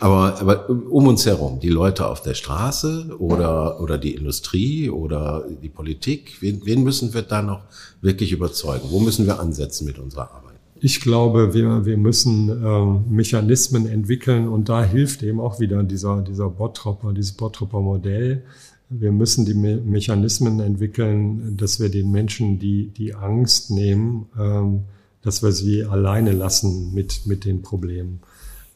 aber, 0.00 0.38
aber 0.40 0.68
um 0.68 1.06
uns 1.06 1.24
herum, 1.24 1.58
die 1.60 1.70
Leute 1.70 2.06
auf 2.06 2.20
der 2.20 2.34
Straße 2.34 3.16
oder, 3.18 3.80
oder 3.80 3.96
die 3.96 4.14
Industrie 4.14 4.90
oder 4.90 5.46
die 5.62 5.70
Politik, 5.70 6.36
wen, 6.40 6.60
wen 6.64 6.82
müssen 6.84 7.14
wir 7.14 7.22
da 7.22 7.40
noch 7.40 7.62
wirklich 8.02 8.32
überzeugen? 8.32 8.88
Wo 8.90 9.00
müssen 9.00 9.24
wir 9.24 9.40
ansetzen 9.40 9.86
mit 9.86 9.98
unserer 9.98 10.30
Arbeit? 10.32 10.56
Ich 10.82 11.00
glaube, 11.00 11.54
wir, 11.54 11.86
wir 11.86 11.96
müssen 11.96 12.48
ähm, 12.48 13.04
Mechanismen 13.08 13.86
entwickeln 13.86 14.48
und 14.48 14.68
da 14.68 14.84
hilft 14.84 15.22
eben 15.22 15.40
auch 15.40 15.60
wieder 15.60 15.82
dieser, 15.82 16.20
dieser 16.20 16.50
Bottropper, 16.50 17.12
dieses 17.14 17.32
Bottropper 17.32 17.80
Modell. 17.80 18.44
Wir 18.90 19.12
müssen 19.12 19.44
die 19.44 19.54
Me 19.54 19.76
Mechanismen 19.76 20.58
entwickeln, 20.58 21.56
dass 21.56 21.78
wir 21.78 21.88
den 21.88 22.10
Menschen 22.10 22.58
die, 22.58 22.88
die 22.88 23.14
Angst 23.14 23.70
nehmen, 23.70 24.26
ähm, 24.38 24.82
dass 25.22 25.42
wir 25.42 25.52
sie 25.52 25.84
alleine 25.84 26.32
lassen 26.32 26.92
mit, 26.92 27.26
mit 27.26 27.44
den 27.44 27.62
Problemen. 27.62 28.20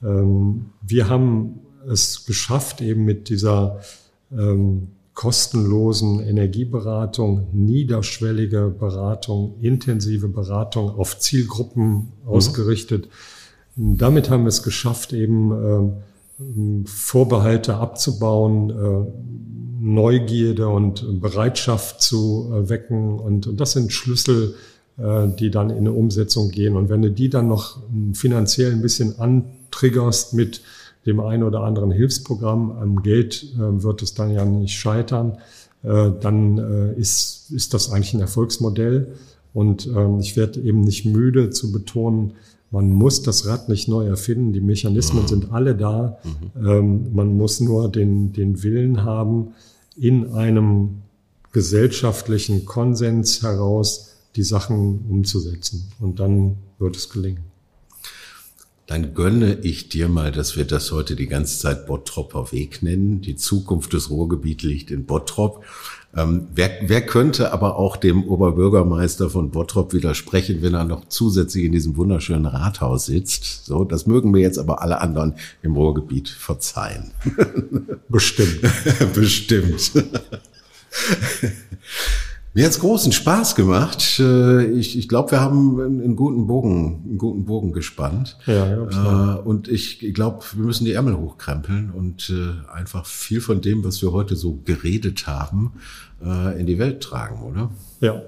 Ähm, 0.03 0.67
wir 0.83 1.09
haben 1.09 1.61
es 1.89 2.27
geschafft, 2.27 2.81
eben 2.81 3.05
mit 3.05 3.29
dieser 3.29 3.81
ähm, 4.33 4.89
kostenlosen 5.15 6.21
Energieberatung, 6.21 7.47
niederschwellige 7.53 8.75
Beratung, 8.79 9.55
intensive 9.61 10.29
Beratung 10.29 10.91
auf 10.91 11.19
Zielgruppen 11.19 11.87
mhm. 11.87 12.09
ausgerichtet. 12.25 13.09
Damit 13.77 14.31
haben 14.31 14.43
wir 14.43 14.49
es 14.49 14.63
geschafft, 14.63 15.13
eben 15.13 15.53
äh, 15.53 16.87
Vorbehalte 16.87 17.77
abzubauen, 17.77 18.71
äh, 18.71 19.64
Neugierde 19.85 20.69
und 20.69 21.21
Bereitschaft 21.21 22.01
zu 22.01 22.51
äh, 22.51 22.69
wecken. 22.71 23.19
Und, 23.19 23.47
und 23.47 23.61
das 23.61 23.73
sind 23.73 23.93
Schlüssel, 23.93 24.55
äh, 24.97 25.29
die 25.39 25.51
dann 25.51 25.69
in 25.69 25.77
eine 25.77 25.93
Umsetzung 25.93 26.51
gehen. 26.51 26.75
Und 26.75 26.89
wenn 26.89 27.03
du 27.03 27.11
die 27.11 27.29
dann 27.29 27.49
noch 27.49 27.79
finanziell 28.15 28.73
ein 28.73 28.81
bisschen 28.81 29.19
antriggerst 29.19 30.33
mit 30.33 30.63
dem 31.05 31.21
einen 31.21 31.43
oder 31.43 31.61
anderen 31.61 31.91
Hilfsprogramm. 31.91 32.71
Am 32.73 33.03
Geld 33.03 33.45
äh, 33.57 33.83
wird 33.83 34.01
es 34.01 34.15
dann 34.15 34.33
ja 34.33 34.45
nicht 34.45 34.75
scheitern. 34.75 35.39
Dann 35.83 36.95
ist, 36.97 37.51
ist 37.51 37.75
das 37.75 37.93
eigentlich 37.93 38.15
ein 38.15 38.21
Erfolgsmodell. 38.21 39.09
Und 39.53 39.87
ähm, 39.87 40.19
ich 40.19 40.35
werde 40.35 40.63
eben 40.63 40.81
nicht 40.81 41.05
müde 41.05 41.51
zu 41.51 41.73
betonen, 41.73 42.33
man 42.75 42.91
muss 42.91 43.23
das 43.23 43.47
Rad 43.47 43.69
nicht 43.69 43.87
neu 43.87 44.05
erfinden. 44.05 44.53
Die 44.53 44.61
Mechanismen 44.61 45.23
mhm. 45.23 45.29
sind 45.29 45.53
alle 45.53 45.77
da. 45.77 46.19
Mhm. 46.25 46.67
Ähm, 46.67 47.15
man 47.15 47.37
muss 47.37 47.61
nur 47.61 47.89
den, 47.89 48.33
den 48.33 48.65
Willen 48.65 49.05
haben, 49.05 49.55
in 49.97 50.33
einem 50.33 51.03
gesellschaftlichen 51.53 52.65
Konsens 52.65 53.43
heraus 53.43 54.17
die 54.37 54.43
Sachen 54.43 55.07
umzusetzen. 55.09 55.93
Und 56.01 56.19
dann 56.19 56.57
wird 56.79 56.97
es 56.97 57.09
gelingen. 57.09 57.54
Dann 58.87 59.15
gönne 59.15 59.59
ich 59.63 59.89
dir 59.89 60.09
mal, 60.09 60.31
dass 60.31 60.57
wir 60.57 60.67
das 60.67 60.93
heute 60.93 61.17
die 61.17 61.27
ganze 61.27 61.59
Zeit 61.59 61.87
Bottropper 61.87 62.53
Weg 62.53 62.83
nennen. 62.83 63.23
Die 63.23 63.37
Zukunft 63.37 63.95
des 63.95 64.11
Ruhrgebiets 64.11 64.63
liegt 64.63 64.91
in 64.91 65.07
Bottrop. 65.07 65.65
Ähm, 66.17 66.49
wer, 66.55 66.71
wer 66.83 67.05
könnte 67.05 67.53
aber 67.53 67.77
auch 67.77 67.97
dem 67.97 68.25
Oberbürgermeister 68.25 69.31
von 69.31 69.51
Bottrop 69.51 69.93
widersprechen, 69.93 70.63
wenn 70.63 70.75
er 70.75 70.85
noch 70.85 71.09
zusätzlich 71.09 71.65
in 71.65 71.73
diesem 71.73 71.97
wunderschönen 71.97 72.47
Rathaus 72.47 73.07
sitzt? 73.07 73.65
So, 73.65 73.85
das 73.85 74.07
mögen 74.07 74.31
mir 74.31 74.41
jetzt 74.41 74.59
aber 74.59 74.83
alle 74.83 75.01
anderen 75.01 75.35
im 75.63 75.75
Ruhrgebiet 75.77 76.29
verzeihen. 76.29 77.11
Bestimmt. 78.09 78.61
Bestimmt. 79.15 79.93
Mir 82.57 82.67
hat's 82.67 82.79
großen 82.79 83.11
Spaß 83.11 83.57
gemacht. 83.57 84.21
Äh, 84.21 84.67
ich, 84.67 84.97
ich 84.97 85.09
glaube, 85.09 85.33
wir 85.33 85.41
haben 85.41 85.81
einen 85.81 86.15
guten 86.15 86.47
Bogen, 86.47 87.03
einen 87.05 87.19
guten 87.19 87.45
Bogen 87.45 87.73
gespannt. 87.73 88.39
Ja, 88.47 88.67
ja, 88.67 89.35
äh, 89.35 89.41
und 89.41 89.67
ich 89.67 89.99
glaube, 90.15 90.45
wir 90.53 90.65
müssen 90.65 90.85
die 90.85 90.93
Ärmel 90.93 91.19
hochkrempeln 91.19 91.91
und 91.91 92.31
äh, 92.31 92.73
einfach 92.73 93.07
viel 93.07 93.41
von 93.41 93.61
dem, 93.61 93.83
was 93.83 94.01
wir 94.03 94.13
heute 94.13 94.37
so 94.37 94.61
geredet 94.65 95.27
haben, 95.27 95.73
in 96.59 96.65
die 96.65 96.79
Welt 96.79 97.03
tragen, 97.03 97.43
oder? 97.43 97.71
Ja. 98.01 98.23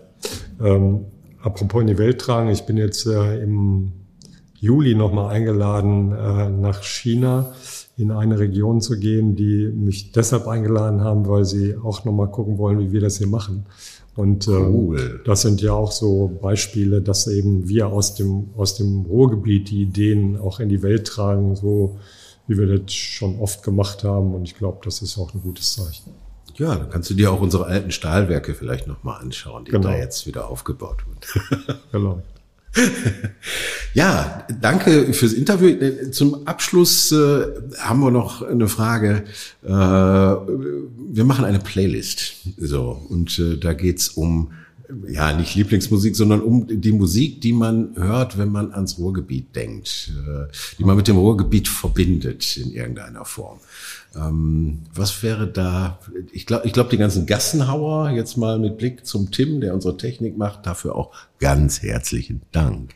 Ähm, 0.60 1.06
apropos 1.40 1.80
in 1.80 1.86
die 1.86 1.96
Welt 1.96 2.20
tragen, 2.20 2.50
ich 2.50 2.66
bin 2.66 2.76
jetzt 2.76 3.06
äh, 3.06 3.42
im 3.42 3.92
Juli 4.58 4.94
nochmal 4.94 5.34
eingeladen, 5.34 6.12
äh, 6.12 6.50
nach 6.50 6.82
China 6.82 7.52
in 7.96 8.10
eine 8.10 8.38
Region 8.38 8.80
zu 8.82 8.98
gehen, 8.98 9.36
die 9.36 9.68
mich 9.68 10.12
deshalb 10.12 10.46
eingeladen 10.46 11.02
haben, 11.02 11.26
weil 11.26 11.44
sie 11.44 11.76
auch 11.76 12.04
nochmal 12.04 12.30
gucken 12.30 12.58
wollen, 12.58 12.78
wie 12.80 12.92
wir 12.92 13.00
das 13.00 13.16
hier 13.16 13.28
machen. 13.28 13.64
Und 14.16 14.48
ähm, 14.48 14.74
cool. 14.74 15.20
das 15.24 15.42
sind 15.42 15.60
ja 15.60 15.72
auch 15.72 15.92
so 15.92 16.38
Beispiele, 16.40 17.02
dass 17.02 17.26
eben 17.26 17.68
wir 17.68 17.88
aus 17.88 18.14
dem, 18.14 18.48
aus 18.56 18.74
dem 18.74 19.02
Ruhrgebiet 19.02 19.70
die 19.70 19.82
Ideen 19.82 20.38
auch 20.38 20.58
in 20.58 20.70
die 20.70 20.82
Welt 20.82 21.06
tragen, 21.06 21.54
so 21.54 21.98
wie 22.46 22.56
wir 22.56 22.78
das 22.78 22.94
schon 22.94 23.38
oft 23.38 23.62
gemacht 23.62 24.04
haben. 24.04 24.34
Und 24.34 24.44
ich 24.44 24.56
glaube, 24.56 24.78
das 24.84 25.02
ist 25.02 25.18
auch 25.18 25.34
ein 25.34 25.42
gutes 25.42 25.74
Zeichen. 25.74 26.14
Ja, 26.54 26.74
dann 26.74 26.88
kannst 26.88 27.10
du 27.10 27.14
dir 27.14 27.30
auch 27.30 27.40
unsere 27.40 27.66
alten 27.66 27.90
Stahlwerke 27.90 28.54
vielleicht 28.54 28.86
nochmal 28.86 29.20
anschauen, 29.20 29.66
die 29.66 29.72
genau. 29.72 29.88
da 29.88 29.96
jetzt 29.96 30.26
wieder 30.26 30.48
aufgebaut 30.48 31.04
wurden. 31.06 31.80
genau. 31.92 32.22
Ja, 33.94 34.46
danke 34.60 35.14
fürs 35.14 35.32
Interview. 35.32 36.10
Zum 36.10 36.46
Abschluss 36.46 37.12
äh, 37.12 37.46
haben 37.78 38.00
wir 38.00 38.10
noch 38.10 38.42
eine 38.42 38.68
Frage. 38.68 39.24
Äh, 39.64 39.70
wir 39.70 41.24
machen 41.24 41.46
eine 41.46 41.60
Playlist. 41.60 42.34
So, 42.58 43.06
und 43.08 43.38
äh, 43.38 43.56
da 43.56 43.72
geht's 43.72 44.10
um 44.10 44.50
ja, 45.08 45.32
nicht 45.32 45.54
Lieblingsmusik, 45.54 46.16
sondern 46.16 46.40
um 46.40 46.66
die 46.68 46.92
Musik, 46.92 47.40
die 47.40 47.52
man 47.52 47.96
hört, 47.96 48.38
wenn 48.38 48.50
man 48.50 48.72
ans 48.72 48.98
Ruhrgebiet 48.98 49.54
denkt, 49.54 50.12
äh, 50.16 50.52
die 50.78 50.84
man 50.84 50.96
mit 50.96 51.08
dem 51.08 51.16
Ruhrgebiet 51.16 51.68
verbindet 51.68 52.56
in 52.56 52.72
irgendeiner 52.72 53.24
Form. 53.24 53.58
Ähm, 54.14 54.82
was 54.94 55.22
wäre 55.22 55.46
da, 55.46 55.98
ich 56.32 56.46
glaube, 56.46 56.66
ich 56.66 56.72
glaube, 56.72 56.90
die 56.90 56.98
ganzen 56.98 57.26
Gassenhauer, 57.26 58.10
jetzt 58.10 58.36
mal 58.36 58.58
mit 58.58 58.78
Blick 58.78 59.06
zum 59.06 59.30
Tim, 59.30 59.60
der 59.60 59.74
unsere 59.74 59.96
Technik 59.96 60.36
macht, 60.36 60.66
dafür 60.66 60.94
auch 60.94 61.12
ganz 61.38 61.82
herzlichen 61.82 62.42
Dank. 62.52 62.92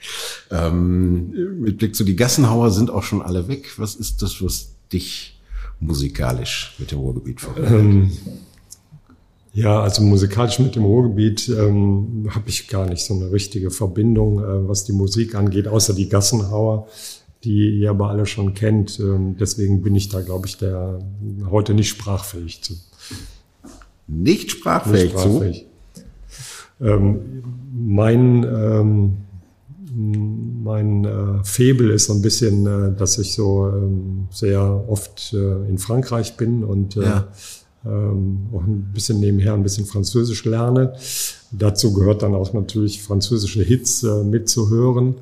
Ähm, 0.51 1.61
mit 1.61 1.79
Blick 1.79 1.95
zu 1.95 2.05
die 2.05 2.17
Gassenhauer 2.17 2.71
sind 2.71 2.91
auch 2.91 3.03
schon 3.03 3.23
alle 3.23 3.49
weg. 3.49 3.79
Was 3.79 3.95
ist 3.97 4.23
das, 4.23 4.43
was 4.43 4.75
dich 4.93 5.39
musikalisch 5.81 6.75
mit 6.79 6.93
dem 6.93 6.99
Ruhrgebiet 6.99 7.41
verbindet? 7.41 7.73
Ähm 7.73 8.13
ja, 9.53 9.81
also 9.81 10.03
musikalisch 10.03 10.61
mit 10.61 10.77
dem 10.77 10.85
Ruhrgebiet 10.85 11.49
ähm, 11.49 12.29
habe 12.31 12.49
ich 12.49 12.69
gar 12.69 12.87
nicht 12.87 13.05
so 13.05 13.15
eine 13.15 13.33
richtige 13.33 13.71
Verbindung, 13.71 14.39
äh, 14.39 14.69
was 14.69 14.85
die 14.85 14.93
Musik 14.93 15.35
angeht, 15.35 15.67
außer 15.67 15.93
die 15.93 16.09
Gassenhauer, 16.09 16.87
die 17.43 17.81
ihr 17.81 17.91
aber 17.91 18.11
alle 18.11 18.27
schon 18.27 18.55
kennt. 18.55 19.01
Ähm, 19.01 19.37
deswegen 19.39 19.83
bin 19.83 19.97
ich 19.97 20.09
da, 20.09 20.21
glaube 20.21 20.47
ich, 20.47 20.59
der 20.59 21.01
heute 21.51 21.75
nicht 21.75 21.89
sprachfähig 21.89 22.63
zu. 22.63 22.75
Nicht 24.07 24.53
sprachfähig, 24.53 25.15
nicht 25.15 25.21
sprachfähig. 25.21 25.67
zu? 26.79 26.87
Ähm, 26.87 27.43
mein 27.73 28.45
ähm, 28.45 29.17
mein 29.93 31.05
äh, 31.05 31.43
Febel 31.43 31.91
ist 31.91 32.07
so 32.07 32.13
ein 32.13 32.23
bisschen, 32.23 32.65
äh, 32.67 32.97
dass 32.97 33.19
ich 33.19 33.35
so 33.35 33.69
ähm, 33.69 34.29
sehr 34.31 34.85
oft 34.89 35.33
äh, 35.35 35.69
in 35.69 35.79
Frankreich 35.79 36.37
bin 36.37 36.63
und 36.63 36.97
äh, 36.97 37.03
ja 37.03 37.29
ähm, 37.85 38.49
auch 38.53 38.63
ein 38.63 38.91
bisschen 38.93 39.21
nebenher 39.21 39.55
ein 39.55 39.63
bisschen 39.63 39.87
Französisch 39.87 40.45
lerne. 40.45 40.95
Dazu 41.51 41.93
gehört 41.93 42.23
dann 42.23 42.35
auch 42.35 42.53
natürlich 42.53 43.03
französische 43.03 43.63
Hits 43.63 44.03
äh, 44.03 44.23
mitzuhören. 44.23 45.17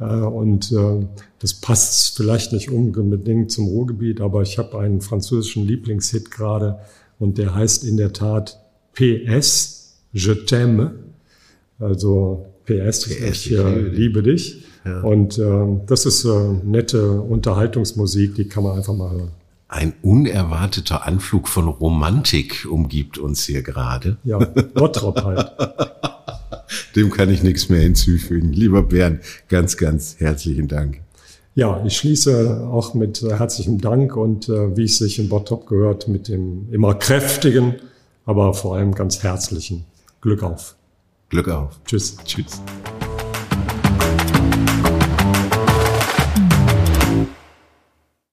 Äh, 0.00 0.04
und 0.04 0.72
äh, 0.72 1.06
das 1.38 1.54
passt 1.54 2.16
vielleicht 2.16 2.52
nicht 2.52 2.70
unbedingt 2.70 3.50
zum 3.50 3.66
Ruhrgebiet, 3.66 4.20
aber 4.20 4.42
ich 4.42 4.58
habe 4.58 4.78
einen 4.78 5.00
französischen 5.00 5.66
Lieblingshit 5.66 6.30
gerade 6.30 6.78
und 7.18 7.38
der 7.38 7.54
heißt 7.54 7.84
in 7.84 7.96
der 7.96 8.12
Tat 8.12 8.60
PS, 8.94 9.78
Je 10.12 10.32
t'aime. 10.32 10.92
Also 11.78 12.46
PS, 12.64 13.04
PS 13.04 13.10
ich 13.10 13.52
äh, 13.52 13.80
liebe 13.80 14.22
dich. 14.22 14.64
Ja. 14.84 15.00
Und 15.02 15.38
äh, 15.38 15.66
das 15.86 16.06
ist 16.06 16.24
äh, 16.24 16.52
nette 16.64 17.20
Unterhaltungsmusik, 17.20 18.34
die 18.34 18.48
kann 18.48 18.64
man 18.64 18.76
einfach 18.76 18.94
mal 18.94 19.10
hören. 19.10 19.30
Ein 19.68 19.92
unerwarteter 20.00 21.06
Anflug 21.06 21.46
von 21.46 21.68
Romantik 21.68 22.66
umgibt 22.68 23.18
uns 23.18 23.44
hier 23.44 23.62
gerade. 23.62 24.16
Ja, 24.24 24.38
Bottrop 24.38 25.22
halt. 25.22 25.52
Dem 26.96 27.10
kann 27.10 27.28
ich 27.28 27.42
nichts 27.42 27.68
mehr 27.68 27.80
hinzufügen. 27.80 28.52
Lieber 28.54 28.82
Bernd, 28.82 29.20
ganz, 29.48 29.76
ganz 29.76 30.16
herzlichen 30.18 30.68
Dank. 30.68 31.02
Ja, 31.54 31.84
ich 31.84 31.98
schließe 31.98 32.66
auch 32.70 32.94
mit 32.94 33.20
herzlichem 33.20 33.78
Dank 33.78 34.16
und 34.16 34.48
äh, 34.48 34.74
wie 34.76 34.84
es 34.84 34.98
sich 34.98 35.18
in 35.18 35.28
Bottrop 35.28 35.66
gehört, 35.66 36.08
mit 36.08 36.28
dem 36.28 36.72
immer 36.72 36.94
kräftigen, 36.94 37.74
aber 38.24 38.54
vor 38.54 38.76
allem 38.76 38.94
ganz 38.94 39.22
herzlichen 39.22 39.84
Glück 40.22 40.42
auf. 40.42 40.76
Glück 41.28 41.48
auf. 41.48 41.78
Tschüss. 41.84 42.16
Tschüss. 42.24 42.62